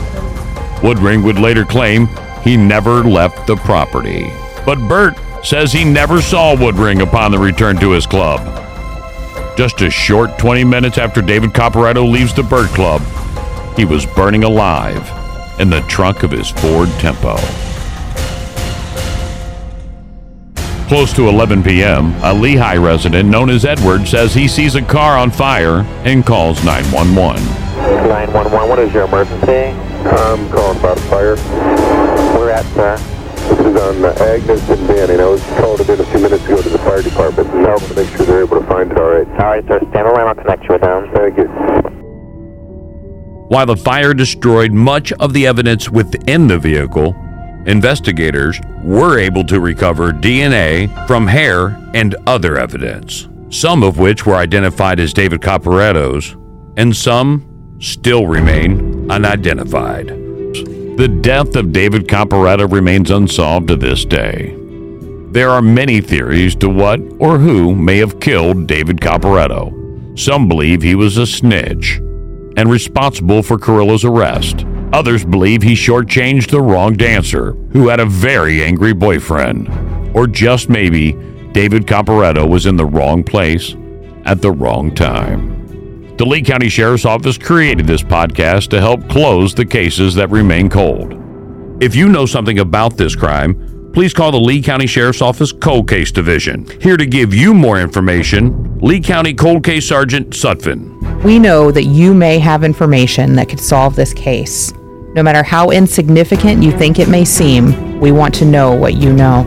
Woodring 0.84 1.24
would 1.24 1.38
later 1.38 1.64
claim 1.64 2.08
he 2.42 2.58
never 2.58 3.02
left 3.02 3.46
the 3.46 3.56
property. 3.56 4.30
But 4.66 4.86
Bert 4.86 5.14
says 5.42 5.72
he 5.72 5.82
never 5.82 6.20
saw 6.20 6.54
Woodring 6.54 7.02
upon 7.02 7.32
the 7.32 7.38
return 7.38 7.78
to 7.78 7.92
his 7.92 8.06
club. 8.06 8.42
Just 9.56 9.80
a 9.80 9.90
short 9.90 10.38
20 10.38 10.62
minutes 10.62 10.98
after 10.98 11.22
David 11.22 11.54
Comparetto 11.54 12.04
leaves 12.04 12.34
the 12.34 12.42
Burt 12.42 12.68
Club, 12.70 13.00
he 13.76 13.86
was 13.86 14.04
burning 14.04 14.44
alive 14.44 15.10
in 15.58 15.70
the 15.70 15.80
trunk 15.82 16.22
of 16.22 16.30
his 16.30 16.50
Ford 16.50 16.90
Tempo. 16.98 17.36
Close 20.86 21.14
to 21.14 21.30
11 21.30 21.62
p.m., 21.62 22.12
a 22.22 22.34
Lehigh 22.34 22.76
resident 22.76 23.30
known 23.30 23.48
as 23.48 23.64
Edward 23.64 24.06
says 24.06 24.34
he 24.34 24.46
sees 24.46 24.74
a 24.74 24.82
car 24.82 25.16
on 25.16 25.30
fire 25.30 25.80
and 26.04 26.26
calls 26.26 26.62
911. 26.62 27.42
911, 27.84 28.68
what 28.68 28.78
is 28.78 28.92
your 28.94 29.04
emergency? 29.04 29.78
I'm 30.08 30.48
calling 30.50 30.78
about 30.78 30.96
a 30.96 31.00
fire. 31.02 31.36
Where 32.36 32.50
at, 32.50 32.64
sir? 32.74 32.96
This 33.48 33.58
is 33.58 33.76
on 33.76 34.04
uh, 34.04 34.14
Agnes 34.20 34.70
and 34.70 34.88
Banning. 34.88 35.20
I 35.20 35.26
was 35.26 35.42
called 35.58 35.80
in 35.82 36.00
a 36.00 36.04
few 36.04 36.20
minutes 36.20 36.44
ago 36.46 36.62
to 36.62 36.68
the 36.70 36.78
fire 36.78 37.02
department. 37.02 37.48
I 37.50 37.68
want 37.68 37.82
to 37.82 37.94
make 37.94 38.08
sure 38.16 38.24
they're 38.24 38.42
able 38.42 38.60
to 38.60 38.66
find 38.66 38.90
it 38.90 38.98
all 38.98 39.10
right. 39.10 39.28
All 39.28 39.36
right, 39.36 39.66
sir, 39.66 39.80
stand 39.90 40.06
around, 40.06 40.28
I'll 40.28 40.34
connect 40.34 40.62
you 40.62 40.68
with 40.70 40.80
them. 40.80 41.10
Thank 41.14 41.36
you. 41.36 41.44
While 43.48 43.66
the 43.66 43.76
fire 43.76 44.14
destroyed 44.14 44.72
much 44.72 45.12
of 45.12 45.34
the 45.34 45.46
evidence 45.46 45.90
within 45.90 46.48
the 46.48 46.58
vehicle, 46.58 47.14
investigators 47.66 48.58
were 48.82 49.18
able 49.18 49.44
to 49.44 49.60
recover 49.60 50.10
DNA 50.10 51.06
from 51.06 51.26
hair 51.26 51.78
and 51.92 52.16
other 52.26 52.56
evidence, 52.56 53.28
some 53.50 53.82
of 53.82 53.98
which 53.98 54.24
were 54.24 54.36
identified 54.36 54.98
as 55.00 55.12
David 55.12 55.42
Comparetto's, 55.42 56.34
and 56.78 56.96
some 56.96 57.53
still 57.84 58.26
remain 58.26 59.10
unidentified. 59.10 60.08
The 60.96 61.18
death 61.20 61.54
of 61.54 61.72
David 61.72 62.08
Comparetto 62.08 62.70
remains 62.70 63.10
unsolved 63.10 63.68
to 63.68 63.76
this 63.76 64.04
day. 64.04 64.56
There 65.32 65.50
are 65.50 65.60
many 65.60 66.00
theories 66.00 66.54
to 66.56 66.68
what 66.68 67.00
or 67.18 67.38
who 67.38 67.74
may 67.74 67.98
have 67.98 68.20
killed 68.20 68.66
David 68.66 69.00
Comparetto. 69.00 70.18
Some 70.18 70.48
believe 70.48 70.80
he 70.80 70.94
was 70.94 71.18
a 71.18 71.26
snitch 71.26 71.98
and 72.56 72.70
responsible 72.70 73.42
for 73.42 73.58
Carrillo's 73.58 74.04
arrest. 74.04 74.64
Others 74.92 75.24
believe 75.24 75.60
he 75.60 75.74
shortchanged 75.74 76.50
the 76.50 76.62
wrong 76.62 76.94
dancer, 76.94 77.52
who 77.72 77.88
had 77.88 77.98
a 77.98 78.06
very 78.06 78.62
angry 78.62 78.92
boyfriend. 78.92 79.68
Or 80.16 80.28
just 80.28 80.68
maybe 80.68 81.12
David 81.52 81.88
Comparetto 81.88 82.48
was 82.48 82.66
in 82.66 82.76
the 82.76 82.86
wrong 82.86 83.24
place 83.24 83.74
at 84.24 84.40
the 84.40 84.52
wrong 84.52 84.94
time. 84.94 85.53
The 86.16 86.24
Lee 86.24 86.42
County 86.42 86.68
Sheriff's 86.68 87.04
Office 87.04 87.36
created 87.36 87.88
this 87.88 88.00
podcast 88.00 88.68
to 88.68 88.80
help 88.80 89.08
close 89.08 89.52
the 89.52 89.64
cases 89.64 90.14
that 90.14 90.30
remain 90.30 90.70
cold. 90.70 91.20
If 91.82 91.96
you 91.96 92.08
know 92.08 92.24
something 92.24 92.60
about 92.60 92.96
this 92.96 93.16
crime, 93.16 93.90
please 93.92 94.14
call 94.14 94.30
the 94.30 94.38
Lee 94.38 94.62
County 94.62 94.86
Sheriff's 94.86 95.20
Office 95.20 95.50
Cold 95.50 95.88
Case 95.88 96.12
Division. 96.12 96.68
Here 96.80 96.96
to 96.96 97.04
give 97.04 97.34
you 97.34 97.52
more 97.52 97.80
information, 97.80 98.78
Lee 98.78 99.00
County 99.00 99.34
Cold 99.34 99.64
Case 99.64 99.88
Sergeant 99.88 100.30
Sutphin. 100.30 101.24
We 101.24 101.40
know 101.40 101.72
that 101.72 101.86
you 101.86 102.14
may 102.14 102.38
have 102.38 102.62
information 102.62 103.34
that 103.34 103.48
could 103.48 103.58
solve 103.58 103.96
this 103.96 104.14
case. 104.14 104.72
No 105.16 105.22
matter 105.24 105.42
how 105.42 105.70
insignificant 105.70 106.62
you 106.62 106.70
think 106.70 107.00
it 107.00 107.08
may 107.08 107.24
seem, 107.24 107.98
we 107.98 108.12
want 108.12 108.32
to 108.36 108.44
know 108.44 108.72
what 108.72 108.94
you 108.94 109.12
know. 109.12 109.42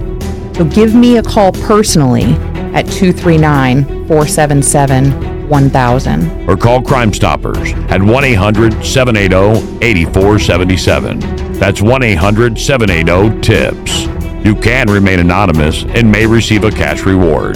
So 0.53 0.65
give 0.65 0.93
me 0.93 1.15
a 1.15 1.23
call 1.23 1.53
personally 1.53 2.33
at 2.73 2.85
239 2.87 3.85
477 4.09 5.36
1000. 5.47 6.49
or 6.49 6.57
call 6.57 6.81
Crime 6.81 7.13
Stoppers 7.13 7.73
at 7.89 8.01
1 8.01 8.23
800 8.23 8.83
780 8.85 9.83
8477. 9.85 11.19
That's 11.53 11.81
1 11.81 12.03
800 12.03 12.59
780 12.59 13.41
TIPS. 13.41 14.05
You 14.45 14.55
can 14.55 14.87
remain 14.89 15.19
anonymous 15.19 15.83
and 15.83 16.11
may 16.11 16.25
receive 16.25 16.63
a 16.63 16.71
cash 16.71 17.01
reward. 17.01 17.55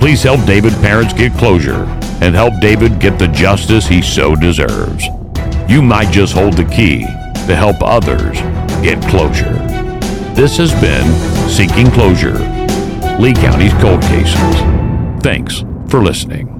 Please 0.00 0.22
help 0.22 0.44
David 0.46 0.72
parents 0.74 1.12
get 1.12 1.32
closure 1.34 1.84
and 2.20 2.34
help 2.34 2.54
David 2.60 3.00
get 3.00 3.18
the 3.18 3.28
justice 3.28 3.86
he 3.86 4.02
so 4.02 4.34
deserves. 4.34 5.04
You 5.68 5.82
might 5.82 6.10
just 6.10 6.34
hold 6.34 6.54
the 6.54 6.64
key 6.64 7.00
to 7.46 7.56
help 7.56 7.76
others 7.80 8.40
get 8.82 9.02
closure. 9.08 9.54
This 10.34 10.56
has 10.58 10.72
been 10.80 11.06
Seeking 11.48 11.90
Closure, 11.90 12.38
Lee 13.18 13.34
County's 13.34 13.72
Cold 13.74 14.02
Cases. 14.02 15.22
Thanks 15.22 15.64
for 15.88 16.02
listening. 16.02 16.57